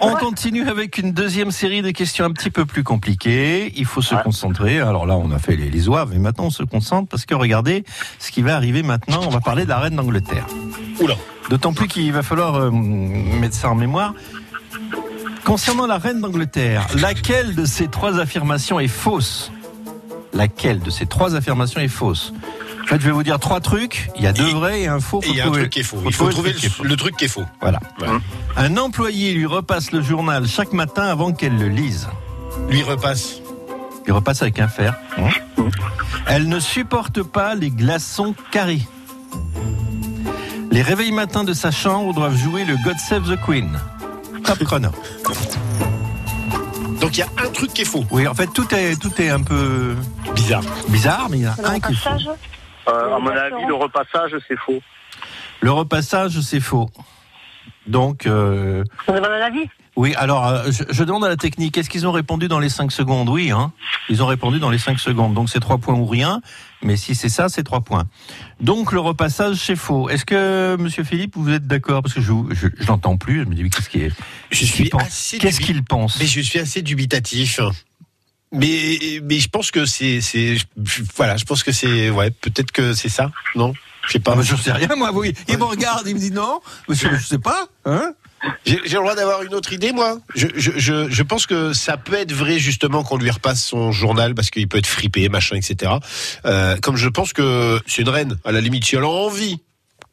[0.00, 3.72] On continue avec une deuxième série de questions un petit peu plus compliquées.
[3.74, 4.80] Il faut se concentrer.
[4.80, 7.34] Alors là, on a fait les, les oives, et maintenant on se concentre parce que
[7.34, 7.84] regardez
[8.18, 9.22] ce qui va arriver maintenant.
[9.24, 10.46] On va parler de la reine d'Angleterre.
[11.00, 11.14] Oula.
[11.48, 14.12] D'autant plus qu'il va falloir euh, mettre ça en mémoire.
[15.44, 19.50] Concernant la reine d'Angleterre, laquelle de ces trois affirmations est fausse?
[20.34, 22.34] Laquelle de ces trois affirmations est fausse?
[22.82, 24.10] En fait, je vais vous dire trois trucs.
[24.16, 25.20] Il y a deux vrais et un faux.
[25.26, 25.98] Il y a un trouver- truc qui est faux.
[26.04, 27.44] Il faut trouver le truc qui est le, le truc qui est faux.
[27.60, 27.80] voilà.
[28.56, 32.08] Un employé lui repasse le journal chaque matin avant qu'elle le lise.
[32.68, 33.36] Lui repasse.
[34.06, 34.94] Il repasse avec un fer.
[35.16, 35.28] hein.
[36.26, 38.82] Elle ne supporte pas les glaçons carrés.
[40.70, 43.78] Les réveils matins de sa chambre doivent jouer le God Save the Queen.
[44.44, 44.88] Top chrono.
[47.00, 48.04] Donc il y a un truc qui est faux.
[48.10, 49.94] Oui, en fait, tout est, tout est un peu
[50.34, 50.62] bizarre.
[50.88, 52.10] Bizarre, mais il y a un qui est faux.
[52.88, 54.80] Euh, à mon avis, le repassage, c'est faux.
[55.60, 56.90] Le repassage, c'est faux.
[57.86, 59.68] Donc, euh, On demande un avis?
[59.96, 62.68] oui, alors, euh, je, je demande à la technique, est-ce qu'ils ont répondu dans les
[62.68, 63.28] 5 secondes?
[63.28, 63.72] Oui, hein
[64.08, 65.34] Ils ont répondu dans les 5 secondes.
[65.34, 66.40] Donc, c'est 3 points ou rien.
[66.82, 68.04] Mais si c'est ça, c'est 3 points.
[68.60, 70.08] Donc, le repassage, c'est faux.
[70.08, 72.02] Est-ce que, monsieur Philippe, vous êtes d'accord?
[72.02, 73.40] Parce que je, je, je l'entends plus.
[73.40, 74.12] Je me dis, qu'est-ce qui est.
[74.50, 76.18] Je suis Qu'est-ce dubi- qu'il pense?
[76.20, 77.60] Mais je suis assez dubitatif.
[78.52, 80.56] Mais, mais je pense que c'est, c'est,
[81.16, 83.72] voilà, je pense que c'est, ouais, peut-être que c'est ça, non?
[84.06, 84.34] Je sais pas.
[84.36, 85.32] Ah, je sais rien, moi, oui.
[85.48, 86.60] Il me regarde, il me dit non.
[86.88, 88.12] Mais Je, sais pas, hein?
[88.66, 90.18] J'ai j'ai le droit d'avoir une autre idée, moi.
[90.34, 93.92] Je, je, je, je pense que ça peut être vrai justement qu'on lui repasse son
[93.92, 95.92] journal parce qu'il peut être fripé, machin, etc.
[96.44, 99.60] Euh, comme je pense que c'est une reine, à la limite, si elle a envie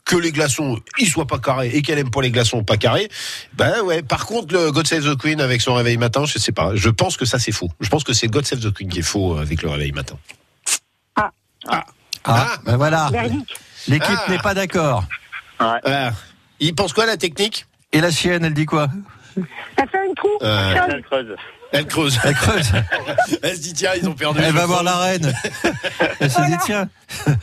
[0.10, 3.10] que les glaçons ils soient pas carrés et qu'elle aime pas les glaçons pas carrés,
[3.54, 4.02] ben ouais.
[4.02, 6.72] Par contre, le God Save the Queen avec son réveil matin, je sais pas.
[6.74, 7.70] Je pense que ça c'est faux.
[7.80, 9.92] Je pense que c'est God Save the Queen qui est faux euh, avec le réveil
[9.92, 10.18] matin.
[11.16, 11.30] Ah.
[11.68, 11.86] Ah.
[12.26, 13.12] Ah, ben voilà.
[13.88, 14.32] L'équipe Ah.
[14.32, 15.04] n'est pas d'accord.
[15.60, 15.80] Ah.
[16.60, 17.68] Il pense quoi la technique?
[17.94, 18.88] Et la chienne, elle dit quoi?
[19.38, 20.30] Elle fait un trou.
[20.42, 20.76] Euh.
[20.90, 21.36] Elle creuse.
[21.72, 22.20] Elle creuse.
[22.24, 22.72] Elle creuse.
[23.44, 24.40] Elle se dit tiens, ils ont perdu.
[24.44, 25.34] Elle va voir la reine.
[26.20, 26.90] Elle se dit tiens,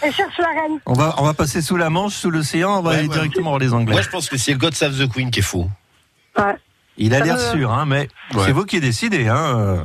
[0.03, 0.81] Elle cherche la reine.
[0.85, 3.15] on va, on va passer sous la Manche, sous l'océan, on va Ouais, aller ouais.
[3.15, 3.93] directement voir les Anglais.
[3.93, 5.71] Moi, je pense que c'est le God Save the Queen qui est faux.
[6.37, 6.57] Ouais.
[6.99, 8.45] Il a l'air sûr, hein, mais Ouais.
[8.47, 9.85] c'est vous qui décidez, hein, euh,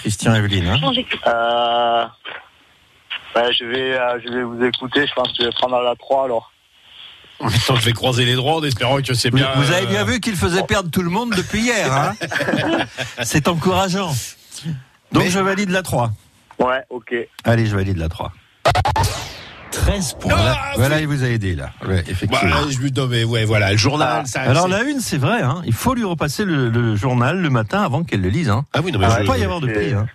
[0.00, 0.66] Christian Evelyne.
[0.66, 0.80] Hein.
[1.26, 2.04] Euh,
[3.34, 5.06] bah, je, vais, euh, je vais vous écouter.
[5.06, 6.49] Je pense que je vais prendre la 3 alors.
[7.42, 9.48] Attends, je vais croiser les droits en espérant que c'est bien.
[9.56, 11.92] vous avez euh, bien vu qu'il faisait perdre tout le monde depuis hier.
[11.92, 12.14] Hein
[13.22, 14.14] c'est encourageant.
[15.12, 16.12] Donc Mais- je valide la 3.
[16.58, 17.14] Ouais, ok.
[17.44, 18.32] Allez, je valide la 3.
[19.72, 20.34] 13 points.
[20.34, 21.70] Voilà, Ah, voilà, il vous a aidé là.
[21.86, 22.68] Ouais, Bah, effectivement.
[22.68, 24.26] je lui non, mais ouais, voilà, le journal.
[24.26, 27.50] ça, Alors la une, c'est vrai, hein, il faut lui repasser le, le journal le
[27.50, 28.50] matin avant qu'elle le lise.
[28.50, 28.64] Hein.
[28.74, 29.92] Ah oui, non, mais Il ne je- peut pas y avoir de prix.
[29.94, 30.06] Hein.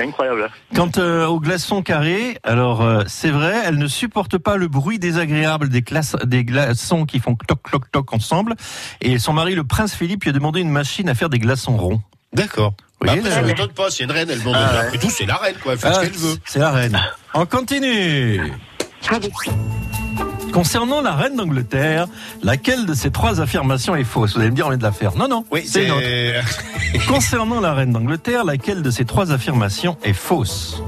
[0.00, 0.50] C'est incroyable.
[0.74, 4.98] Quant euh, aux glaçons carrés, alors euh, c'est vrai, elle ne supporte pas le bruit
[4.98, 5.84] désagréable des,
[6.24, 8.54] des glaçons qui font toc toc toc ensemble.
[9.02, 11.76] Et son mari, le prince Philippe, lui a demandé une machine à faire des glaçons
[11.76, 12.00] ronds.
[12.32, 12.72] D'accord.
[13.00, 14.56] Bah, voyez, après, là, ça m'étonne pas, c'est une reine, elle demande.
[14.56, 14.86] Ah, ouais.
[14.86, 15.72] Après tout, c'est la reine, quoi.
[15.72, 16.36] Elle fait ce Ah, qu'elle veut.
[16.46, 17.00] C'est la reine.
[17.34, 18.40] On continue.
[19.10, 19.30] Allez.
[20.52, 22.06] Concernant la reine d'Angleterre,
[22.42, 24.34] laquelle de ces trois affirmations est fausse?
[24.34, 25.16] Vous allez me dire, on vient de la faire.
[25.16, 26.02] Non, non, Oui, c'est une autre.
[26.02, 26.98] c'est.
[27.06, 30.82] Concernant la reine d'Angleterre, laquelle de ces trois affirmations est fausse?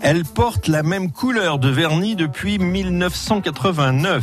[0.00, 4.22] Elle porte la même couleur de vernis depuis 1989.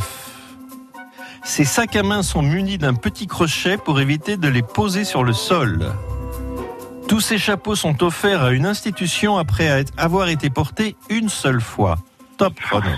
[1.42, 5.24] Ses sacs à main sont munis d'un petit crochet pour éviter de les poser sur
[5.24, 5.92] le sol.
[7.08, 11.98] Tous ces chapeaux sont offerts à une institution après avoir été portés une seule fois.
[12.36, 12.90] Top chrono.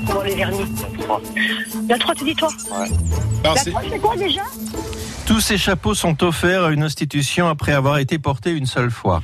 [0.00, 0.06] C'est fort.
[0.06, 0.66] Comment les vernis
[1.88, 2.48] La 3, tu dis toi
[3.42, 4.42] Alors, La c'est- 3, c'est quoi déjà
[5.26, 9.22] Tous ces chapeaux sont offerts à une institution après avoir été portés une seule fois.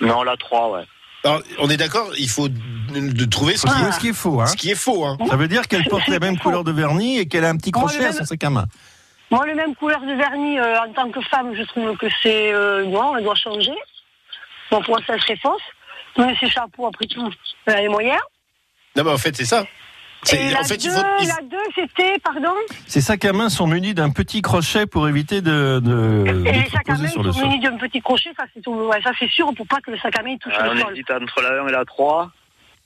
[0.00, 0.84] Non, la 3, ouais.
[1.24, 4.46] alors, on est d'accord, il faut de trouver ce qui, Ce qui est faux, hein
[4.46, 5.04] ce qui est faux.
[5.04, 5.16] Hein.
[5.28, 7.70] Ça veut dire qu'elle porte la même couleur de vernis et qu'elle a un petit
[7.70, 8.66] crochet le à son sac à main.
[9.30, 12.52] Moi, le même couleur de vernis, euh, en tant que femme, je trouve que c'est.
[12.52, 13.72] Euh, non, elle doit changer.
[14.70, 15.62] Bon, pour moi, ça serait fausse.
[16.18, 17.30] Mais ces chapeaux, après tout,
[17.64, 18.20] elle a les moyens.
[18.94, 19.64] Non, mais en fait, c'est ça.
[20.24, 21.02] C'est- Et la en fait, il 2, faut.
[21.02, 22.52] la 2, c'était, pardon
[22.86, 26.70] Ces sacs à main sont munis d'un petit crochet pour éviter de, de, Et les
[26.70, 28.66] sacs à main, sont munis d'un petit crochet, ça c'est.
[28.68, 30.84] Ouais, ça c'est sûr, pour pas que le sac à main touche Euh, le on
[30.84, 30.92] sol.
[30.92, 32.30] hésite entre la 1 et la 3.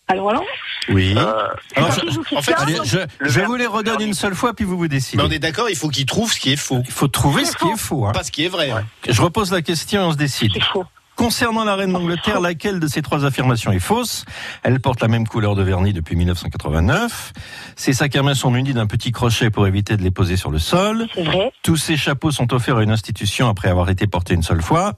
[0.08, 0.44] Alors alors
[0.88, 1.14] Oui.
[1.16, 4.54] Euh, Alors, C'est je, en fait, allez, je, je vous les redonne une seule fois,
[4.54, 5.20] puis vous vous décidez.
[5.20, 6.80] Mais on est d'accord, il faut qu'il trouve ce qui est faux.
[6.86, 8.06] Il faut trouver ce qui est faux.
[8.06, 8.12] hein.
[8.12, 8.70] Pas ce qui est vrai.
[8.70, 8.84] hein.
[9.08, 10.52] Je repose la question et on se décide.
[10.54, 10.84] C'est faux.
[11.16, 14.26] Concernant la reine d'Angleterre, laquelle de ces trois affirmations est fausse?
[14.62, 17.32] Elle porte la même couleur de vernis depuis 1989.
[17.74, 20.50] Ses sacs à main sont munis d'un petit crochet pour éviter de les poser sur
[20.50, 21.06] le sol.
[21.14, 21.50] C'est vrai.
[21.62, 24.92] Tous ces chapeaux sont offerts à une institution après avoir été portés une seule fois.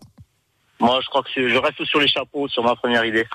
[0.81, 3.27] Moi, je crois que c'est- je reste sur les chapeaux, sur ma première idée.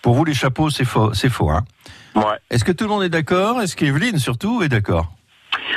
[0.00, 1.12] Pour vous, les chapeaux, c'est faux.
[1.12, 1.50] C'est faux.
[1.50, 1.62] Hein
[2.14, 2.24] Ouais.
[2.50, 3.60] Est-ce que tout le monde est d'accord?
[3.60, 5.12] Est-ce qu'Evelyne, surtout, est d'accord?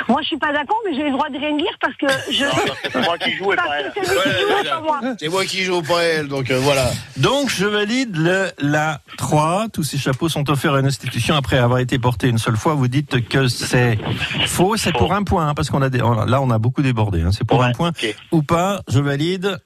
[0.08, 2.44] Moi je suis pas d'accord, mais j'ai le droit de rien dire parce que je.
[2.92, 3.92] C'est moi qui joue et pas elle.
[3.94, 5.44] c'est pas moi.
[5.44, 6.90] Qui joue pour elle, donc euh, voilà.
[7.16, 9.66] Donc, je valide le, la 3.
[9.72, 12.74] Tous ces chapeaux sont offerts à une institution après avoir été portés une seule fois.
[12.74, 13.98] Vous dites que c'est
[14.46, 14.76] faux.
[14.76, 17.22] C'est pour un point, hein, parce qu'on a des, là, on a beaucoup débordé.
[17.22, 17.30] hein.
[17.32, 17.92] C'est pour Ouais, un point
[18.32, 18.80] ou pas.
[18.88, 19.58] Je valide.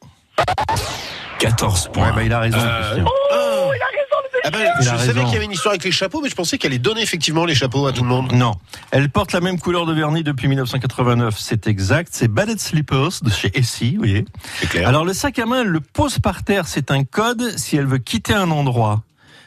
[1.39, 2.13] 14 Ouais, points.
[2.13, 2.59] bah, il a raison.
[2.61, 3.05] Euh, Christian.
[3.07, 5.85] Oh, il a raison, le Ah ben, je savais qu'il y avait une histoire avec
[5.85, 8.33] les chapeaux, mais je pensais qu'elle allait donner effectivement les chapeaux à tout le monde.
[8.33, 8.55] Non.
[8.91, 11.37] Elle porte la même couleur de vernis depuis 1989.
[11.39, 12.09] C'est exact.
[12.13, 14.25] C'est Ballet Slippers de chez Essie, vous voyez.
[14.59, 14.89] C'est clair.
[14.89, 16.67] Alors, le sac à main, elle le pose par terre.
[16.67, 19.03] C'est un code si elle veut quitter un endroit.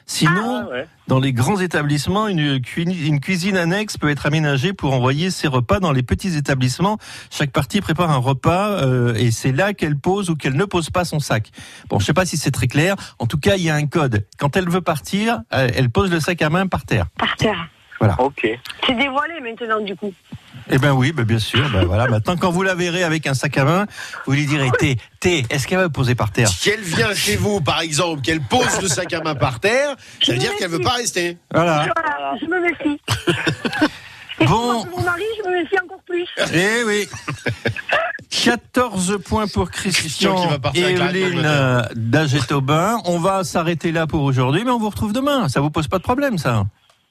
[0.06, 0.88] Sinon, Ah, ouais.
[1.08, 5.80] Dans les grands établissements, une cuisine annexe peut être aménagée pour envoyer ses repas.
[5.80, 6.97] Dans les petits établissements,
[7.30, 10.89] chaque partie prépare un repas euh, et c'est là qu'elle pose ou qu'elle ne pose
[10.89, 11.51] pas son sac.
[11.89, 12.95] Bon, je sais pas si c'est très clair.
[13.20, 14.26] En tout cas, il y a un code.
[14.38, 17.08] Quand elle veut partir, euh, elle pose le sac à main par terre.
[17.18, 17.68] Par terre.
[17.99, 18.20] Voilà.
[18.20, 18.47] Ok.
[18.86, 20.14] C'est dévoilé maintenant du coup.
[20.70, 21.70] Eh ben oui, ben bien sûr.
[21.72, 22.07] Ben voilà.
[22.07, 23.86] Maintenant, quand vous la verrez avec un sac à main,
[24.26, 26.47] vous lui direz T, T, est-ce qu'elle va poser par terre?
[26.47, 29.95] Si elle vient chez vous, par exemple, qu'elle pose le sac à main par terre,
[30.22, 31.38] ça veut dire qu'elle veut pas rester.
[31.53, 31.88] Voilà.
[31.95, 33.01] Voilà, je me méfie.
[34.39, 34.84] Et Bon.
[34.84, 36.28] pour mon mari, je me méfie encore plus.
[36.53, 37.07] Eh oui
[38.30, 40.95] 14 points pour Christian Christian et
[41.45, 42.97] euh, d'Aget-Aubin.
[43.05, 45.47] On va s'arrêter là pour aujourd'hui, mais on vous retrouve demain.
[45.49, 46.64] Ça vous pose pas de problème, ça?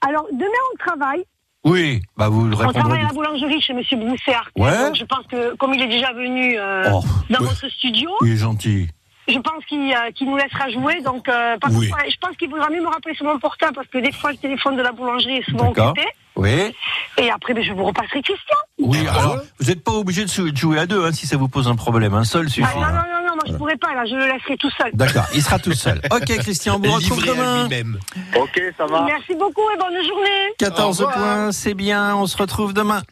[0.06, 1.24] Alors, demain, on travaille.
[1.64, 2.80] Oui, bah vous le On répondrez.
[2.80, 4.50] travaille à la boulangerie chez Monsieur Broussard.
[4.56, 4.76] Ouais.
[4.86, 7.46] Donc, je pense que, comme il est déjà venu euh, Oh, dans ouais.
[7.46, 8.88] votre studio, Il est gentil.
[9.28, 11.00] je pense qu'il euh, nous laissera jouer.
[11.02, 11.88] Donc, euh, Oui.
[12.10, 14.38] je pense qu'il faudra mieux me rappeler sur mon portable parce que des fois, le
[14.38, 16.04] téléphone de la boulangerie est souvent occupé.
[16.34, 16.74] Oui.
[17.18, 18.56] Et après, ben, je vous repasserai Christian.
[18.78, 21.68] Oui, alors, vous n'êtes pas obligé de jouer à deux hein, si ça vous pose
[21.68, 22.14] un problème.
[22.14, 22.66] Un seul suffit.
[22.74, 22.90] Ah, non, hein.
[22.90, 24.90] non, non, non, moi, je pourrais pas, là, je le laisserai tout seul.
[24.94, 26.00] D'accord, il sera tout seul.
[26.10, 27.62] Ok, Christian, on vous retrouve demain.
[27.62, 27.98] lui-même.
[28.36, 29.02] Ok, ça va.
[29.02, 30.54] Merci beaucoup et bonne journée.
[30.58, 31.18] 14 Au revoir.
[31.18, 32.14] points, c'est bien.
[32.16, 33.02] On se retrouve demain.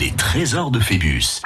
[0.00, 1.40] Les trésors de Phébus.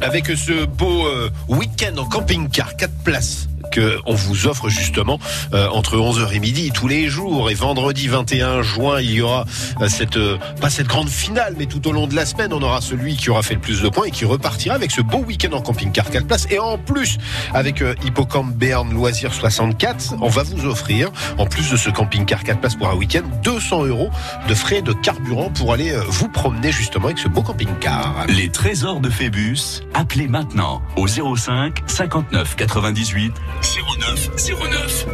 [0.00, 5.18] Avec ce beau euh, week-end en camping-car, 4 places que on vous offre justement
[5.52, 9.44] euh, entre 11h et midi tous les jours et vendredi 21 juin il y aura
[9.80, 12.62] euh, cette euh, pas cette grande finale mais tout au long de la semaine on
[12.62, 15.18] aura celui qui aura fait le plus de points et qui repartira avec ce beau
[15.18, 17.18] week-end en camping-car 4 places et en plus
[17.54, 22.60] avec Hippocampe Berne Loisirs 64 on va vous offrir en plus de ce camping-car 4
[22.60, 24.10] places pour un week-end 200 euros
[24.48, 29.00] de frais de carburant pour aller vous promener justement avec ce beau camping-car Les trésors
[29.00, 29.82] de Phébus.
[29.94, 33.32] Appelez maintenant au 05 59 98
[33.62, 34.30] 09
[34.70, 35.06] 09.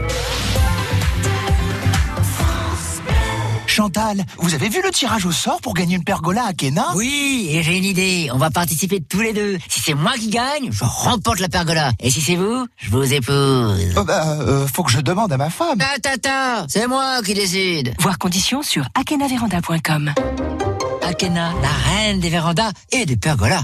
[3.67, 6.93] Chantal, vous avez vu le tirage au sort pour gagner une pergola à Kena?
[6.95, 8.29] Oui, et j'ai une idée.
[8.33, 9.59] On va participer tous les deux.
[9.69, 11.91] Si c'est moi qui gagne, je remporte la pergola.
[12.01, 13.95] Et si c'est vous, je vous épouse.
[13.97, 15.81] Oh bah, euh, faut que je demande à ma femme.
[15.81, 17.95] Attends, attends, c'est moi qui décide.
[17.99, 20.13] Voir conditions sur akenaveranda.com.
[21.03, 23.63] Akena, la reine des vérandas et des pergolas.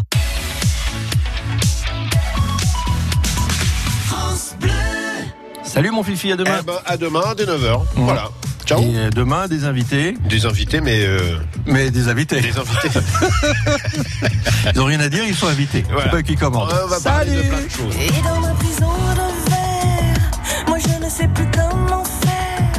[5.81, 6.59] Salut mon fifi, à demain.
[6.61, 8.29] Eh ben, à demain dès 9h voilà
[8.67, 10.15] ciao Et euh, demain, des invités.
[10.29, 11.07] Des invités, mais.
[11.07, 12.43] euh, Mais des invités.
[12.43, 12.91] Des invités.
[14.75, 15.83] Ils n'ont rien à dire, ils sont invités.
[15.89, 16.03] Voilà.
[16.05, 16.69] C'est pas eux qui commandent.
[16.85, 17.95] On va parler de plein de choses.
[17.97, 22.73] Et dans ma prison de verre, moi je ne sais plus comment faire.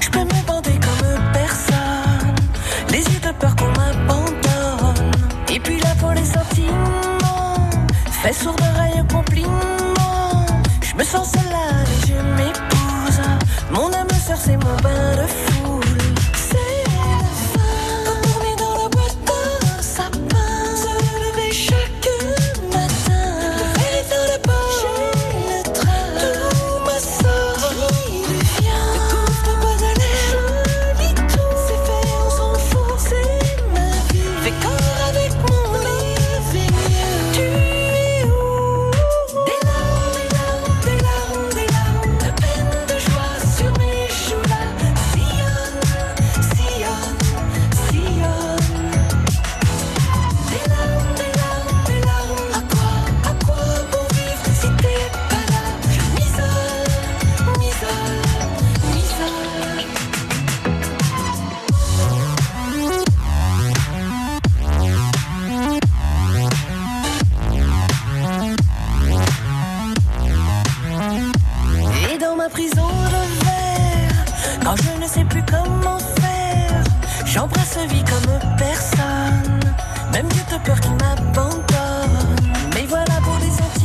[0.00, 2.34] Je peux me bander comme personne,
[2.90, 5.12] les yeux de peur qu'on m'abandonne.
[5.54, 7.70] Et puis la pour les sentiments,
[8.24, 10.46] fait sourd d'oreille au compliment.
[10.82, 11.44] Je me sens seule
[14.82, 15.49] butterfly.